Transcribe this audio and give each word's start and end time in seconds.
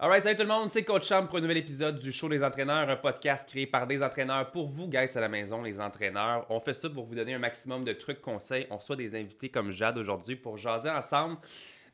Alright, 0.00 0.22
salut 0.22 0.36
tout 0.36 0.42
le 0.42 0.48
monde, 0.48 0.70
c'est 0.70 0.84
Coach 0.84 1.08
Champ 1.08 1.26
pour 1.26 1.38
un 1.38 1.40
nouvel 1.40 1.56
épisode 1.56 1.98
du 1.98 2.12
Show 2.12 2.28
des 2.28 2.44
entraîneurs, 2.44 2.88
un 2.88 2.94
podcast 2.94 3.48
créé 3.48 3.66
par 3.66 3.84
des 3.84 4.00
entraîneurs 4.00 4.48
pour 4.52 4.68
vous, 4.68 4.86
guys, 4.86 5.10
à 5.16 5.20
la 5.20 5.28
maison, 5.28 5.60
les 5.60 5.80
entraîneurs. 5.80 6.46
On 6.50 6.60
fait 6.60 6.72
ça 6.72 6.88
pour 6.88 7.04
vous 7.04 7.16
donner 7.16 7.34
un 7.34 7.40
maximum 7.40 7.82
de 7.82 7.92
trucs, 7.92 8.20
conseils. 8.20 8.68
On 8.70 8.76
reçoit 8.76 8.94
des 8.94 9.16
invités 9.16 9.48
comme 9.48 9.72
Jade 9.72 9.98
aujourd'hui 9.98 10.36
pour 10.36 10.56
jaser 10.56 10.88
ensemble 10.88 11.38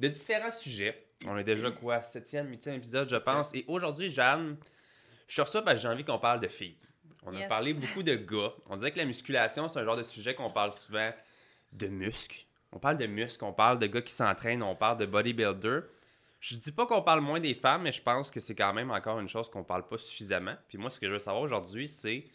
de 0.00 0.08
différents 0.08 0.50
sujets. 0.50 1.02
On 1.26 1.38
est 1.38 1.44
déjà 1.44 1.70
quoi, 1.70 2.02
septième, 2.02 2.50
huitième 2.50 2.74
épisode, 2.74 3.08
je 3.08 3.16
pense. 3.16 3.54
Et 3.54 3.64
aujourd'hui, 3.68 4.10
Jeanne, 4.10 4.58
je 5.26 5.40
suis 5.40 5.50
ça 5.50 5.62
parce 5.62 5.76
que 5.76 5.80
j'ai 5.80 5.88
envie 5.88 6.04
qu'on 6.04 6.18
parle 6.18 6.40
de 6.40 6.48
filles. 6.48 6.76
On 7.24 7.34
a 7.34 7.46
parlé 7.46 7.72
beaucoup 7.72 8.02
de 8.02 8.16
gars. 8.16 8.52
On 8.68 8.76
dirait 8.76 8.90
que 8.90 8.98
la 8.98 9.06
musculation, 9.06 9.66
c'est 9.66 9.78
un 9.78 9.84
genre 9.86 9.96
de 9.96 10.02
sujet 10.02 10.34
qu'on 10.34 10.50
parle 10.50 10.72
souvent 10.72 11.10
de 11.72 11.86
muscles. 11.86 12.44
On 12.70 12.78
parle 12.78 12.98
de 12.98 13.06
muscles, 13.06 13.42
on 13.46 13.54
parle 13.54 13.78
de 13.78 13.86
gars 13.86 14.02
qui 14.02 14.12
s'entraînent, 14.12 14.62
on 14.62 14.76
parle 14.76 14.98
de 14.98 15.06
bodybuilder. 15.06 15.80
Je 16.44 16.56
dis 16.56 16.72
pas 16.72 16.84
qu'on 16.84 17.00
parle 17.00 17.22
moins 17.22 17.40
des 17.40 17.54
femmes, 17.54 17.84
mais 17.84 17.92
je 17.92 18.02
pense 18.02 18.30
que 18.30 18.38
c'est 18.38 18.54
quand 18.54 18.74
même 18.74 18.90
encore 18.90 19.18
une 19.18 19.28
chose 19.28 19.48
qu'on 19.48 19.64
parle 19.64 19.88
pas 19.88 19.96
suffisamment. 19.96 20.54
Puis 20.68 20.76
moi, 20.76 20.90
ce 20.90 21.00
que 21.00 21.06
je 21.06 21.12
veux 21.12 21.18
savoir 21.18 21.42
aujourd'hui, 21.42 21.88
c'est 21.88 22.26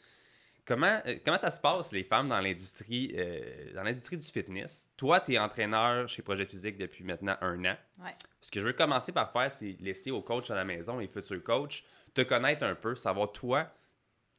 comment, 0.65 0.99
euh, 1.05 1.17
comment 1.23 1.37
ça 1.37 1.51
se 1.51 1.59
passe, 1.59 1.91
les 1.91 2.03
femmes, 2.03 2.27
dans 2.27 2.41
l'industrie 2.41 3.13
euh, 3.15 3.71
dans 3.75 3.83
l'industrie 3.83 4.17
du 4.17 4.25
fitness? 4.25 4.89
Toi, 4.97 5.19
tu 5.19 5.33
es 5.33 5.37
entraîneur 5.37 6.09
chez 6.09 6.23
Projet 6.23 6.47
Physique 6.47 6.75
depuis 6.75 7.03
maintenant 7.03 7.37
un 7.41 7.63
an. 7.65 7.77
Ouais. 7.99 8.15
Ce 8.41 8.49
que 8.49 8.59
je 8.59 8.65
veux 8.65 8.73
commencer 8.73 9.11
par 9.11 9.31
faire, 9.31 9.51
c'est 9.51 9.77
laisser 9.79 10.09
aux 10.09 10.23
coachs 10.23 10.49
à 10.49 10.55
la 10.55 10.65
maison, 10.65 10.97
les 10.97 11.07
futurs 11.07 11.43
coachs, 11.43 11.83
te 12.15 12.21
connaître 12.21 12.63
un 12.63 12.73
peu, 12.73 12.95
savoir 12.95 13.31
toi, 13.31 13.71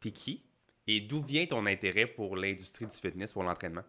t'es 0.00 0.10
qui 0.10 0.42
et 0.88 1.00
d'où 1.00 1.22
vient 1.22 1.46
ton 1.46 1.64
intérêt 1.66 2.06
pour 2.06 2.36
l'industrie 2.36 2.86
du 2.86 2.96
fitness, 2.96 3.32
pour 3.34 3.44
l'entraînement? 3.44 3.84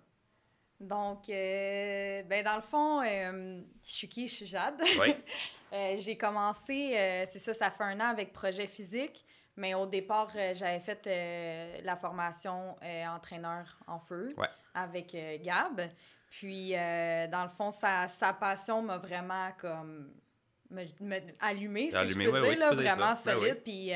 Donc, 0.79 1.27
euh, 1.29 2.21
ben 2.21 2.43
dans 2.45 2.57
le 2.57 2.61
fond, 2.61 3.01
euh, 3.01 3.61
je 3.83 3.91
suis 3.91 4.07
qui? 4.07 4.27
Je 4.27 4.33
suis 4.33 4.45
Jade. 4.45 4.79
Oui. 4.99 5.15
Euh, 5.73 5.95
j'ai 5.99 6.17
commencé, 6.17 6.91
euh, 6.95 7.23
c'est 7.27 7.39
ça, 7.39 7.53
ça 7.53 7.69
fait 7.71 7.83
un 7.83 7.99
an 7.99 8.05
avec 8.09 8.33
Projet 8.33 8.67
Physique, 8.67 9.25
mais 9.55 9.73
au 9.73 9.85
départ, 9.85 10.29
euh, 10.35 10.53
j'avais 10.53 10.79
fait 10.79 11.81
la 11.83 11.95
formation 11.95 12.75
entraîneur 13.07 13.79
en 13.87 13.99
feu 13.99 14.33
Ouais. 14.37 14.47
avec 14.73 15.15
Gab. 15.43 15.81
Puis, 16.29 16.71
dans 16.71 17.43
le 17.43 17.49
fond, 17.49 17.71
sa, 17.71 18.07
sa 18.07 18.33
passion 18.33 18.81
m'a 18.81 18.97
vraiment 18.97 19.49
comme 19.59 20.13
me, 20.69 20.83
me- 21.01 21.19
allumé, 21.41 21.89
si 21.89 21.95
Allumé, 21.97 22.25
je 22.25 22.31
peux 22.31 22.41
dire, 22.41 22.59
là, 22.59 22.69
peux 22.69 22.75
dire 22.77 22.95
vraiment. 22.95 23.09
Ben 23.11 23.15
solide. 23.15 23.57
oui. 23.57 23.61
Puis, 23.63 23.91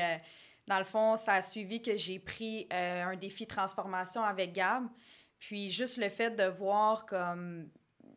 dans 0.66 0.78
le 0.78 0.84
fond, 0.84 1.16
ça 1.16 1.34
a 1.34 1.42
suivi 1.42 1.80
que 1.80 1.96
j'ai 1.96 2.18
pris 2.18 2.66
un 2.70 3.16
défi 3.16 3.46
transformation 3.46 4.22
avec 4.22 4.52
Gab. 4.52 4.84
Puis 5.38 5.70
juste 5.70 5.96
le 5.98 6.08
fait 6.08 6.30
de 6.30 6.44
voir 6.44 7.04
comme 7.06 7.68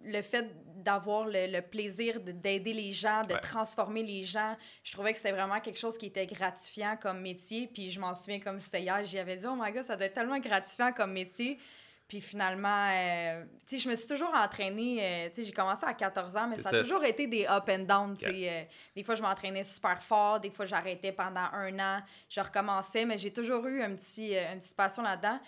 le 0.05 0.21
fait 0.21 0.47
d'avoir 0.77 1.25
le, 1.25 1.47
le 1.47 1.61
plaisir 1.61 2.21
de- 2.21 2.31
d'aider 2.31 2.71
les 2.73 2.93
gens, 2.93 3.23
de 3.23 3.33
Ouais. 3.33 3.39
transformer 3.41 4.01
les 4.03 4.23
gens, 4.23 4.55
je 4.83 4.93
trouvais 4.93 5.11
que 5.11 5.17
c'était 5.17 5.33
vraiment 5.33 5.59
quelque 5.59 5.77
chose 5.79 5.97
qui 5.97 6.05
était 6.07 6.25
gratifiant 6.25 6.95
comme 7.01 7.21
métier. 7.21 7.67
Puis 7.73 7.91
je 7.91 7.99
m'en 7.99 8.15
souviens 8.15 8.39
comme 8.39 8.59
c'était 8.61 8.81
hier, 8.81 9.03
j'y 9.05 9.19
avais 9.19 9.35
dit, 9.37 9.45
oh 9.47 9.55
my 9.59 9.71
god, 9.71 9.83
ça 9.83 9.95
doit 9.97 10.05
être 10.05 10.13
tellement 10.13 10.39
gratifiant 10.39 10.93
comme 10.93 11.11
métier. 11.13 11.59
Puis 12.07 12.21
finalement, 12.21 12.87
euh, 12.89 13.43
tu 13.67 13.75
sais, 13.77 13.83
je 13.83 13.87
me 13.89 13.95
suis 13.95 14.07
toujours 14.07 14.33
entraînée, 14.33 14.97
euh, 14.99 15.29
tu 15.29 15.35
sais, 15.35 15.43
j'ai 15.43 15.51
commencé 15.53 15.85
à 15.85 15.93
14 15.93 16.35
ans, 16.37 16.47
mais 16.47 16.57
ça, 16.57 16.71
ça. 16.71 16.77
a 16.77 16.81
toujours 16.81 17.03
été 17.03 17.27
des 17.27 17.45
up 17.45 17.69
and 17.69 17.79
down, 17.83 18.17
tu 18.17 18.25
sais. 18.25 18.49
euh, 18.49 18.63
des 18.95 19.03
fois, 19.03 19.13
je 19.13 19.21
m'entraînais 19.21 19.63
super 19.63 20.01
fort, 20.01 20.39
des 20.39 20.49
fois, 20.49 20.65
j'arrêtais 20.65 21.11
pendant 21.11 21.45
un 21.53 21.77
an, 21.77 22.01
je 22.27 22.39
recommençais, 22.41 23.05
mais 23.05 23.19
j'ai 23.19 23.31
toujours 23.31 23.67
eu 23.67 23.83
un 23.83 23.95
petit, 23.95 24.33
une 24.35 24.59
petite 24.59 24.75
passion 24.75 25.03
là-dedans. 25.03 25.39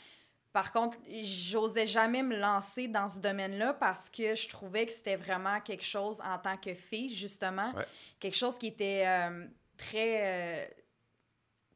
Par 0.53 0.71
contre, 0.73 0.97
j'osais 1.23 1.85
jamais 1.87 2.23
me 2.23 2.35
lancer 2.37 2.87
dans 2.89 3.07
ce 3.07 3.19
domaine-là 3.19 3.73
parce 3.75 4.09
que 4.09 4.35
je 4.35 4.49
trouvais 4.49 4.85
que 4.85 4.91
c'était 4.91 5.15
vraiment 5.15 5.61
quelque 5.61 5.83
chose 5.85 6.19
en 6.21 6.37
tant 6.39 6.57
que 6.57 6.73
fille, 6.73 7.13
justement. 7.15 7.71
Ouais. 7.73 7.85
Quelque 8.19 8.35
chose 8.35 8.57
qui 8.57 8.67
était 8.67 9.03
euh, 9.07 9.45
très. 9.77 10.19
euh, 10.21 10.65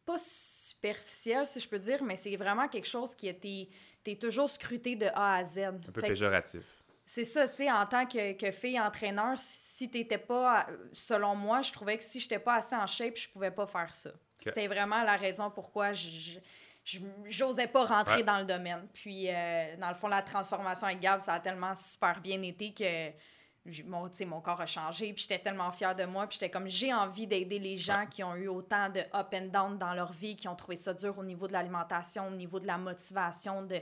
pas 0.06 0.18
superficiel, 0.20 1.46
si 1.48 1.60
je 1.60 1.68
peux 1.68 1.80
dire, 1.80 2.04
mais 2.04 2.16
c'est 2.16 2.36
vraiment 2.36 2.68
quelque 2.68 2.88
chose 2.88 3.16
qui 3.16 3.28
était. 3.28 3.70
T'es 4.04 4.16
toujours 4.16 4.50
scruté 4.50 4.96
de 4.96 5.08
A 5.16 5.36
à 5.38 5.44
Z. 5.44 5.58
Un 5.60 5.72
peu 5.92 6.02
Fait 6.02 6.10
péjoratif. 6.10 6.62
c'est 7.08 7.26
ça, 7.26 7.48
tu 7.48 7.56
sais, 7.56 7.72
en 7.72 7.86
tant 7.88 8.06
que, 8.06 8.34
que 8.34 8.52
fille 8.52 8.80
entraîneur, 8.80 9.34
si 9.38 9.90
t'étais 9.90 10.20
pas, 10.20 10.68
selon 10.94 11.36
moi, 11.36 11.62
je 11.64 11.72
trouvais 11.72 11.98
que 11.98 12.04
si 12.04 12.20
j'étais 12.20 12.38
pas 12.40 12.56
assez 12.56 12.76
en 12.76 12.86
shape, 12.86 13.16
je 13.16 13.30
pouvais 13.30 13.50
pas 13.52 13.66
faire 13.66 13.92
ça. 13.94 14.12
C'était 14.38 14.68
vraiment 14.68 15.02
la 15.02 15.16
raison 15.16 15.50
pourquoi 15.50 15.94
je- 15.94 16.40
j'osais 17.26 17.68
pas 17.68 17.86
rentrer 17.86 18.18
Ouais. 18.18 18.24
dans 18.24 18.40
le 18.40 18.46
domaine. 18.46 18.88
Puis, 18.94 19.28
euh, 19.30 19.76
dans 19.78 19.90
le 19.90 19.96
fond, 19.96 20.08
la 20.08 20.22
transformation 20.22 20.88
avec 20.88 21.00
Gab, 21.00 21.20
ça 21.20 21.34
a 21.34 21.40
tellement 21.40 21.74
super 21.76 22.22
bien 22.22 22.42
été 22.44 22.74
que 22.74 23.12
mon, 23.84 24.08
mon 24.28 24.42
corps 24.42 24.62
a 24.62 24.68
changé. 24.68 25.12
Puis, 25.14 25.24
j'étais 25.24 25.40
tellement 25.40 25.72
fière 25.72 25.96
de 25.96 26.06
moi. 26.06 26.28
Puis, 26.28 26.38
j'étais 26.40 26.52
comme, 26.52 26.68
j'ai 26.68 26.94
envie 26.94 27.26
d'aider 27.26 27.58
les 27.58 27.78
gens 27.78 28.06
qui 28.06 28.24
ont 28.24 28.36
eu 28.36 28.48
autant 28.48 28.90
de 28.90 29.00
up 29.16 29.34
and 29.34 29.48
down 29.48 29.78
dans 29.80 29.96
leur 29.96 30.12
vie, 30.12 30.36
qui 30.36 30.48
ont 30.48 30.56
trouvé 30.56 30.76
ça 30.76 30.94
dur 30.94 31.18
au 31.18 31.24
niveau 31.24 31.48
de 31.48 31.54
l'alimentation, 31.54 32.28
au 32.28 32.32
niveau 32.32 32.60
de 32.60 32.68
la 32.68 32.78
motivation, 32.78 33.64
de, 33.64 33.78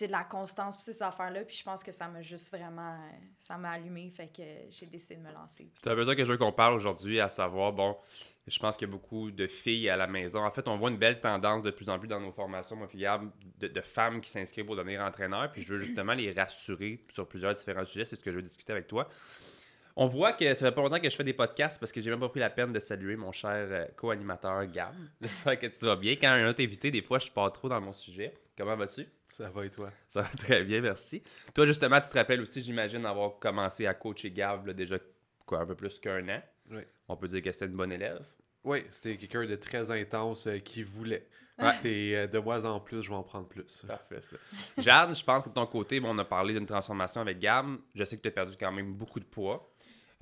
de 0.00 0.06
la 0.06 0.22
constance, 0.22 0.76
puis 0.76 0.84
ces 0.84 1.02
affaires-là. 1.02 1.42
Puis, 1.44 1.56
je 1.56 1.64
pense 1.64 1.82
que 1.82 1.90
ça 1.90 2.06
m'a 2.06 2.22
juste 2.22 2.54
vraiment, 2.56 2.96
ça 3.40 3.58
m'a 3.58 3.70
allumé. 3.70 4.08
Fait 4.10 4.28
que 4.28 4.42
j'ai 4.70 4.86
décidé 4.86 5.16
de 5.16 5.22
me 5.22 5.32
lancer. 5.32 5.68
C'est 5.82 5.90
un 5.90 6.04
ça 6.04 6.14
que 6.14 6.24
je 6.24 6.30
veux 6.30 6.38
qu'on 6.38 6.52
parle 6.52 6.74
aujourd'hui, 6.74 7.18
à 7.18 7.28
savoir, 7.28 7.72
bon, 7.72 7.96
je 8.46 8.58
pense 8.58 8.76
qu'il 8.76 8.86
y 8.86 8.90
a 8.90 8.92
beaucoup 8.92 9.30
de 9.30 9.46
filles 9.46 9.88
à 9.88 9.96
la 9.96 10.06
maison. 10.06 10.44
En 10.44 10.50
fait, 10.50 10.68
on 10.68 10.76
voit 10.76 10.90
une 10.90 10.98
belle 10.98 11.20
tendance 11.20 11.62
de 11.62 11.70
plus 11.70 11.88
en 11.88 11.98
plus 11.98 12.08
dans 12.08 12.20
nos 12.20 12.32
formations, 12.32 12.76
moi, 12.76 12.86
puis 12.88 12.98
Gab, 12.98 13.30
de, 13.58 13.68
de 13.68 13.80
femmes 13.80 14.20
qui 14.20 14.30
s'inscrivent 14.30 14.66
pour 14.66 14.76
devenir 14.76 15.00
entraîneur. 15.00 15.50
Puis 15.50 15.62
je 15.62 15.74
veux 15.74 15.80
justement 15.80 16.12
les 16.12 16.32
rassurer 16.32 17.02
sur 17.08 17.26
plusieurs 17.26 17.52
différents 17.52 17.86
sujets. 17.86 18.04
C'est 18.04 18.16
ce 18.16 18.20
que 18.20 18.30
je 18.30 18.36
veux 18.36 18.42
discuter 18.42 18.72
avec 18.72 18.86
toi. 18.86 19.08
On 19.96 20.06
voit 20.06 20.32
que 20.32 20.52
ça 20.54 20.66
fait 20.66 20.74
pas 20.74 20.82
longtemps 20.82 20.98
que 20.98 21.08
je 21.08 21.14
fais 21.14 21.24
des 21.24 21.32
podcasts 21.32 21.78
parce 21.78 21.92
que 21.92 22.00
j'ai 22.00 22.10
même 22.10 22.18
pas 22.18 22.28
pris 22.28 22.40
la 22.40 22.50
peine 22.50 22.72
de 22.72 22.80
saluer 22.80 23.14
mon 23.14 23.30
cher 23.30 23.68
euh, 23.70 23.86
co-animateur 23.96 24.66
Gab. 24.66 24.94
J'espère 25.20 25.58
que 25.58 25.66
tu 25.66 25.86
vas 25.86 25.96
bien. 25.96 26.16
Quand 26.16 26.30
un 26.30 26.48
autre 26.48 26.62
invité, 26.62 26.90
des 26.90 27.02
fois, 27.02 27.20
je 27.20 27.30
pars 27.30 27.52
trop 27.52 27.68
dans 27.68 27.80
mon 27.80 27.92
sujet. 27.92 28.34
Comment 28.58 28.76
vas-tu? 28.76 29.06
Ça 29.28 29.50
va 29.50 29.64
et 29.64 29.70
toi? 29.70 29.90
Ça 30.08 30.22
va 30.22 30.28
très 30.28 30.64
bien, 30.64 30.80
merci. 30.80 31.22
Toi, 31.54 31.64
justement, 31.64 32.00
tu 32.00 32.10
te 32.10 32.18
rappelles 32.18 32.40
aussi, 32.40 32.60
j'imagine, 32.60 33.06
avoir 33.06 33.38
commencé 33.38 33.86
à 33.86 33.94
coacher 33.94 34.30
Gab 34.32 34.66
là, 34.66 34.72
déjà 34.72 34.96
quoi, 35.46 35.60
un 35.60 35.66
peu 35.66 35.76
plus 35.76 35.98
qu'un 36.00 36.28
an. 36.28 36.42
Oui. 36.70 36.82
On 37.08 37.16
peut 37.16 37.28
dire 37.28 37.42
que 37.42 37.52
c'était 37.52 37.66
une 37.66 37.76
bonne 37.76 37.92
élève. 37.92 38.24
Oui, 38.64 38.84
c'était 38.90 39.16
quelqu'un 39.16 39.44
de 39.46 39.56
très 39.56 39.90
intense 39.90 40.46
euh, 40.46 40.58
qui 40.58 40.82
voulait. 40.82 41.28
C'est 41.74 42.16
euh, 42.16 42.26
de 42.26 42.38
moins 42.38 42.64
en 42.64 42.80
plus, 42.80 43.02
je 43.02 43.10
vais 43.10 43.14
en 43.14 43.22
prendre 43.22 43.46
plus. 43.46 43.84
Parfait, 43.86 44.20
ça. 44.22 44.36
Jeanne, 44.78 45.14
je 45.14 45.22
pense 45.22 45.42
que 45.44 45.48
de 45.50 45.54
ton 45.54 45.66
côté, 45.66 46.00
bon, 46.00 46.08
on 46.14 46.18
a 46.18 46.24
parlé 46.24 46.52
d'une 46.54 46.66
transformation 46.66 47.20
avec 47.20 47.38
Gab. 47.38 47.76
Je 47.94 48.04
sais 48.04 48.16
que 48.16 48.22
tu 48.22 48.28
as 48.28 48.32
perdu 48.32 48.56
quand 48.58 48.72
même 48.72 48.92
beaucoup 48.94 49.20
de 49.20 49.24
poids. 49.24 49.70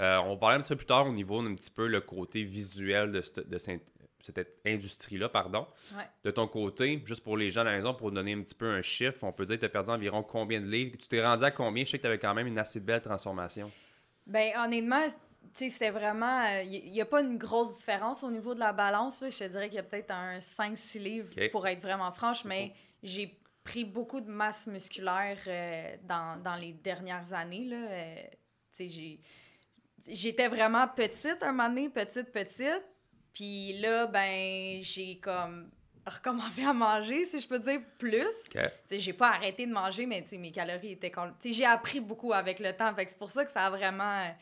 Euh, 0.01 0.19
on 0.19 0.31
va 0.35 0.37
parler 0.37 0.57
un 0.57 0.61
petit 0.61 0.69
peu 0.71 0.77
plus 0.77 0.87
tard 0.87 1.07
au 1.07 1.13
niveau 1.13 1.43
d'un 1.43 1.55
petit 1.55 1.71
peu 1.71 1.87
le 1.87 2.01
côté 2.01 2.43
visuel 2.43 3.13
de 3.13 3.21
cette, 3.23 3.49
de 3.49 3.59
cette- 3.59 3.93
cette 4.21 4.61
industrie-là, 4.67 5.29
pardon. 5.29 5.67
Ouais. 5.97 6.05
De 6.23 6.31
ton 6.31 6.47
côté, 6.47 7.03
juste 7.07 7.25
pour 7.25 7.37
les 7.37 7.51
gens 7.51 7.63
à 7.63 7.65
la 7.65 7.77
maison, 7.77 7.93
pour 7.95 8.13
donner 8.13 8.35
un 8.35 8.43
petit 8.43 8.55
peu 8.55 8.71
un 8.71 8.81
chiffre, 8.83 9.25
on 9.25 9.33
peut 9.33 9.45
dire 9.47 9.57
que 9.57 9.61
tu 9.61 9.67
as 9.67 9.69
perdu 9.69 9.91
environ 9.91 10.23
combien 10.23 10.61
de 10.61 10.67
livres? 10.67 10.97
Tu 10.99 11.09
t'es 11.09 11.25
rendu 11.25 11.43
à 11.45 11.51
combien? 11.51 11.85
Je 11.85 11.91
sais 11.91 11.97
que 11.99 12.03
tu 12.03 12.07
avais 12.09 12.19
quand 12.19 12.33
même 12.35 12.47
une 12.47 12.59
assez 12.59 12.79
belle 12.81 13.01
transformation. 13.01 13.71
Ben 14.27 14.53
honnêtement, 14.65 15.07
tu 15.55 15.65
sais, 15.65 15.69
c'était 15.69 15.91
vraiment. 15.91 16.47
Il 16.63 16.91
n'y 16.91 17.01
a 17.01 17.07
pas 17.07 17.21
une 17.23 17.37
grosse 17.39 17.77
différence 17.79 18.23
au 18.23 18.31
niveau 18.31 18.55
de 18.55 18.61
la 18.61 18.73
balance. 18.73 19.21
là. 19.21 19.31
Je 19.31 19.39
te 19.39 19.45
dirais 19.45 19.67
qu'il 19.69 19.77
y 19.77 19.81
a 19.81 19.83
peut-être 19.83 20.11
un 20.13 20.39
5-6 20.39 20.99
livres 20.99 21.29
pour 21.51 21.67
être 21.67 21.81
vraiment 21.83 22.11
franche, 22.13 22.45
mais 22.45 22.73
j'ai 23.03 23.39
pris 23.65 23.85
beaucoup 23.85 24.21
de 24.21 24.31
masse 24.31 24.67
musculaire 24.67 25.39
euh, 25.47 25.97
dans, 26.05 26.43
dans 26.43 26.57
les 26.57 26.73
dernières 26.73 27.33
années. 27.33 27.65
Là. 27.65 27.77
Euh, 27.77 28.15
tu 28.25 28.29
sais, 28.73 28.89
j'ai- 28.89 29.21
J'étais 30.09 30.49
vraiment 30.49 30.89
petite 30.89 31.39
un 31.43 31.53
moment 31.53 31.69
donné, 31.69 31.89
petite, 31.89 32.33
petite. 32.33 32.83
Puis 33.33 33.79
là, 33.79 34.07
ben, 34.07 34.81
j'ai 34.83 35.19
comme 35.21 35.71
recommencé 36.05 36.65
à 36.65 36.73
manger, 36.73 37.25
si 37.27 37.39
je 37.39 37.47
peux 37.47 37.61
dire, 37.61 37.81
plus. 37.99 38.19
OK. 38.27 38.51
Tu 38.55 38.59
sais, 38.89 38.99
j'ai 39.01 39.13
pas 39.13 39.29
arrêté 39.29 39.65
de 39.65 39.73
manger, 39.73 40.05
mais 40.07 40.25
mes 40.33 40.51
calories 40.51 40.93
étaient... 40.93 41.13
con- 41.13 41.33
Tu 41.41 41.51
sais, 41.51 41.55
j'ai 41.59 41.65
appris 41.65 42.01
beaucoup 42.01 42.33
avec 42.33 42.59
le 42.59 42.73
temps, 42.77 42.93
fait 42.97 43.05
que 43.05 43.13
c'est 43.13 43.19
pour 43.19 43.31
ça 43.31 43.45
que 43.45 43.53
ça 43.53 43.67
a 43.67 43.71
vraiment... 43.71 44.35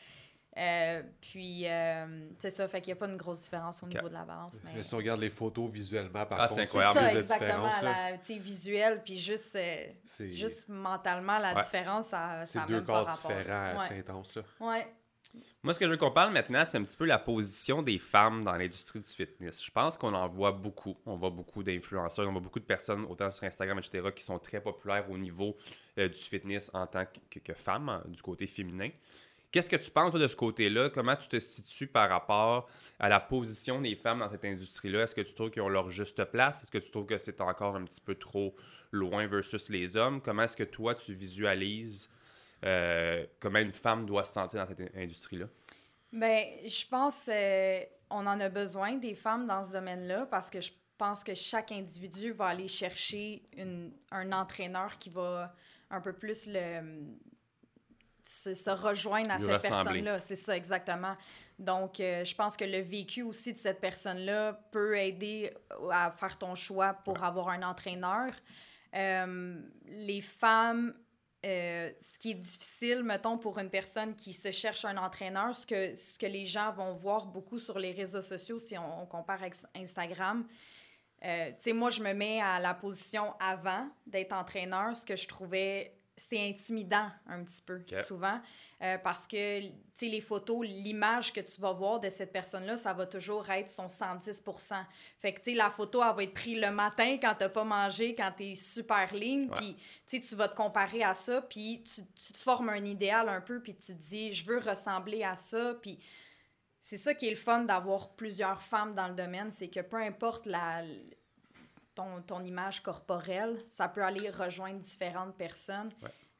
euh, 0.57 1.01
puis, 1.21 1.63
euh, 1.67 2.27
c'est 2.37 2.49
ça, 2.49 2.67
fait 2.67 2.81
qu'il 2.81 2.93
n'y 2.93 2.97
a 2.97 2.99
pas 2.99 3.07
une 3.07 3.17
grosse 3.17 3.41
différence 3.43 3.81
au 3.83 3.87
niveau 3.87 4.09
de 4.09 4.13
la 4.13 4.25
balance, 4.25 4.57
mais... 4.63 4.71
Mais 4.75 4.79
si 4.81 4.93
on 4.93 4.97
regarde 4.97 5.21
les 5.21 5.29
photos 5.29 5.69
visuellement, 5.71 6.25
par 6.25 6.39
Ah, 6.41 6.47
contre, 6.47 6.49
c'est 6.49 6.55
C'est 6.67 6.77
incroyable. 6.77 6.99
ça, 6.99 7.13
exactement, 7.19 7.69
la, 7.81 8.17
tu 8.17 8.33
sais, 8.33 8.39
visuel, 8.39 9.01
puis 9.03 9.17
juste, 9.17 9.55
euh, 9.55 9.85
juste 10.31 10.67
mentalement, 10.69 11.37
la 11.37 11.53
Ouais. 11.55 11.63
différence, 11.63 12.07
ça, 12.07 12.45
c'est 12.45 12.57
ça 12.57 12.63
a 12.63 12.67
deux 12.67 12.75
même 12.75 12.85
pas 12.85 12.93
corps 13.05 13.07
rapport. 13.07 13.31
différents, 13.37 13.65
assez 13.77 13.93
Ouais. 13.93 13.99
intenses. 14.01 14.35
Là. 14.35 14.43
ouais. 14.59 14.87
Moi, 15.63 15.73
ce 15.73 15.79
que 15.79 15.85
je 15.85 15.91
veux 15.91 15.97
qu'on 15.97 16.11
parle 16.11 16.33
maintenant, 16.33 16.65
c'est 16.65 16.77
un 16.77 16.83
petit 16.83 16.97
peu 16.97 17.05
la 17.05 17.19
position 17.19 17.81
des 17.83 17.99
femmes 17.99 18.43
dans 18.43 18.53
l'industrie 18.53 18.99
du 18.99 19.09
fitness. 19.09 19.63
Je 19.63 19.71
pense 19.71 19.97
qu'on 19.97 20.13
en 20.13 20.27
voit 20.27 20.51
beaucoup. 20.51 20.97
On 21.05 21.15
voit 21.15 21.29
beaucoup 21.29 21.63
d'influenceurs, 21.63 22.27
on 22.27 22.31
voit 22.33 22.41
beaucoup 22.41 22.59
de 22.59 22.65
personnes, 22.65 23.05
autant 23.05 23.29
sur 23.31 23.45
Instagram, 23.45 23.77
etc., 23.79 24.09
qui 24.13 24.23
sont 24.23 24.39
très 24.39 24.59
populaires 24.59 25.09
au 25.09 25.17
niveau 25.17 25.55
euh, 25.99 26.09
du 26.09 26.17
fitness 26.17 26.69
en 26.73 26.85
tant 26.87 27.05
que, 27.05 27.19
que- 27.29 27.39
que 27.39 27.53
femme, 27.53 27.87
hein, 27.87 28.03
du 28.07 28.21
côté 28.21 28.45
féminin. 28.47 28.89
Qu'est-ce 29.51 29.69
que 29.69 29.75
tu 29.75 29.91
penses, 29.91 30.13
de 30.13 30.27
ce 30.27 30.35
côté-là? 30.35 30.89
Comment 30.89 31.15
tu 31.15 31.27
te 31.27 31.37
situes 31.39 31.87
par 31.87 32.09
rapport 32.09 32.69
à 32.99 33.09
la 33.09 33.19
position 33.19 33.81
des 33.81 33.95
femmes 33.95 34.19
dans 34.19 34.29
cette 34.29 34.45
industrie-là? 34.45 35.03
Est-ce 35.03 35.13
que 35.13 35.21
tu 35.21 35.33
trouves 35.33 35.49
qu'ils 35.49 35.61
ont 35.61 35.69
leur 35.69 35.89
juste 35.89 36.23
place? 36.25 36.63
Est-ce 36.63 36.71
que 36.71 36.77
tu 36.77 36.89
trouves 36.89 37.05
que 37.05 37.17
c'est 37.17 37.41
encore 37.41 37.75
un 37.75 37.83
petit 37.83 37.99
peu 37.99 38.15
trop 38.15 38.55
loin 38.91 39.27
versus 39.27 39.67
les 39.69 39.97
hommes? 39.97 40.21
Comment 40.21 40.43
est-ce 40.43 40.55
que 40.55 40.63
toi, 40.63 40.95
tu 40.95 41.13
visualises 41.13 42.09
euh, 42.63 43.25
comment 43.39 43.59
une 43.59 43.71
femme 43.71 44.05
doit 44.05 44.23
se 44.23 44.33
sentir 44.33 44.61
dans 44.61 44.67
cette 44.67 44.79
in- 44.79 45.01
industrie-là? 45.01 45.47
Ben, 46.13 46.45
je 46.65 46.87
pense, 46.87 47.27
euh, 47.31 47.83
on 48.09 48.25
en 48.27 48.39
a 48.39 48.49
besoin 48.49 48.93
des 48.95 49.15
femmes 49.15 49.47
dans 49.47 49.63
ce 49.63 49.71
domaine-là 49.71 50.27
parce 50.27 50.49
que 50.49 50.61
je 50.61 50.71
pense 50.97 51.23
que 51.23 51.33
chaque 51.33 51.71
individu 51.71 52.31
va 52.31 52.47
aller 52.47 52.67
chercher 52.67 53.41
une, 53.57 53.91
un 54.11 54.31
entraîneur 54.31 54.97
qui 54.99 55.09
va 55.09 55.53
un 55.89 55.99
peu 55.99 56.13
plus 56.13 56.47
le 56.47 56.81
se, 58.23 58.69
rejoindre 58.69 59.31
à 59.31 59.39
cette 59.39 59.61
personne-là. 59.61 60.19
C'est 60.19 60.35
ça, 60.35 60.55
exactement. 60.55 61.15
Donc, 61.61 61.99
euh, 61.99 62.25
je 62.25 62.33
pense 62.33 62.57
que 62.57 62.65
le 62.65 62.79
vécu 62.79 63.21
aussi 63.21 63.53
de 63.53 63.59
cette 63.59 63.79
personne-là 63.79 64.53
peut 64.71 64.97
aider 64.97 65.53
à 65.91 66.09
faire 66.09 66.37
ton 66.39 66.55
choix 66.55 66.93
pour 66.93 67.23
avoir 67.23 67.49
un 67.49 67.61
entraîneur. 67.61 68.31
Euh, 68.95 69.61
les 69.85 70.21
femmes, 70.21 70.95
euh, 71.45 71.91
ce 72.01 72.17
qui 72.17 72.31
est 72.31 72.35
difficile, 72.35 73.03
mettons, 73.03 73.37
pour 73.37 73.59
une 73.59 73.69
personne 73.69 74.15
qui 74.15 74.33
se 74.33 74.49
cherche 74.49 74.85
un 74.85 74.97
entraîneur, 74.97 75.55
ce 75.55 75.67
que, 75.67 75.95
ce 75.95 76.17
que 76.17 76.25
les 76.25 76.45
gens 76.45 76.71
vont 76.73 76.93
voir 76.93 77.27
beaucoup 77.27 77.59
sur 77.59 77.77
les 77.77 77.91
réseaux 77.91 78.23
sociaux, 78.23 78.57
si 78.57 78.75
on, 78.79 79.05
compare 79.05 79.43
avec 79.43 79.53
Instagram, 79.75 80.47
tu 81.21 81.27
sais, 81.59 81.73
moi, 81.73 81.91
je 81.91 82.01
me 82.01 82.13
mets 82.13 82.41
à 82.41 82.59
la 82.59 82.73
position 82.73 83.35
avant 83.39 83.87
d'être 84.07 84.33
entraîneur, 84.33 84.95
ce 84.95 85.05
que 85.05 85.15
je 85.15 85.27
trouvais 85.27 85.93
c'est 86.17 86.49
intimidant 86.49 87.09
un 87.27 87.43
petit 87.43 87.61
peu, 87.61 87.81
souvent. 88.05 88.39
Euh, 88.81 88.97
parce 88.97 89.27
que, 89.27 89.61
tu 89.61 89.71
sais, 89.93 90.07
les 90.07 90.21
photos, 90.21 90.65
l'image 90.65 91.31
que 91.33 91.39
tu 91.39 91.61
vas 91.61 91.71
voir 91.71 91.99
de 91.99 92.09
cette 92.09 92.31
personne-là, 92.31 92.77
ça 92.77 92.93
va 92.93 93.05
toujours 93.05 93.47
être 93.51 93.69
son 93.69 93.85
110% 93.85 94.75
Fait 95.19 95.33
que, 95.33 95.39
tu 95.39 95.51
sais, 95.51 95.55
la 95.55 95.69
photo, 95.69 96.01
elle 96.01 96.15
va 96.15 96.23
être 96.23 96.33
prise 96.33 96.59
le 96.59 96.71
matin 96.71 97.17
quand 97.21 97.35
t'as 97.37 97.49
pas 97.49 97.63
mangé, 97.63 98.15
quand 98.15 98.31
t'es 98.35 98.55
super 98.55 99.13
ligne, 99.13 99.47
puis, 99.49 99.75
tu 100.07 100.17
sais, 100.17 100.19
tu 100.19 100.35
vas 100.35 100.47
te 100.47 100.55
comparer 100.55 101.03
à 101.03 101.13
ça, 101.13 101.43
puis 101.43 101.83
tu, 101.83 102.01
tu, 102.15 102.33
te 102.33 102.39
formes 102.39 102.69
un 102.69 102.83
idéal 102.83 103.29
un 103.29 103.41
peu, 103.41 103.61
puis 103.61 103.75
tu 103.75 103.93
te 103.93 104.01
dis, 104.01 104.33
je 104.33 104.45
veux 104.47 104.57
ressembler 104.57 105.23
à 105.23 105.35
ça, 105.35 105.75
puis 105.79 105.99
c'est 106.81 106.97
ça 106.97 107.13
qui 107.13 107.27
est 107.27 107.31
le 107.31 107.35
fun 107.35 107.63
d'avoir 107.65 108.15
plusieurs 108.15 108.63
femmes 108.63 108.95
dans 108.95 109.07
le 109.07 109.13
domaine, 109.13 109.51
c'est 109.51 109.69
que 109.69 109.81
peu 109.81 109.97
importe 109.97 110.47
la 110.47 110.83
ton, 111.95 112.21
ton, 112.21 112.43
image 112.43 112.81
corporelle, 112.81 113.63
ça 113.69 113.87
peut 113.87 114.03
aller 114.03 114.29
rejoindre 114.29 114.79
différentes 114.79 115.35
personnes. 115.35 115.91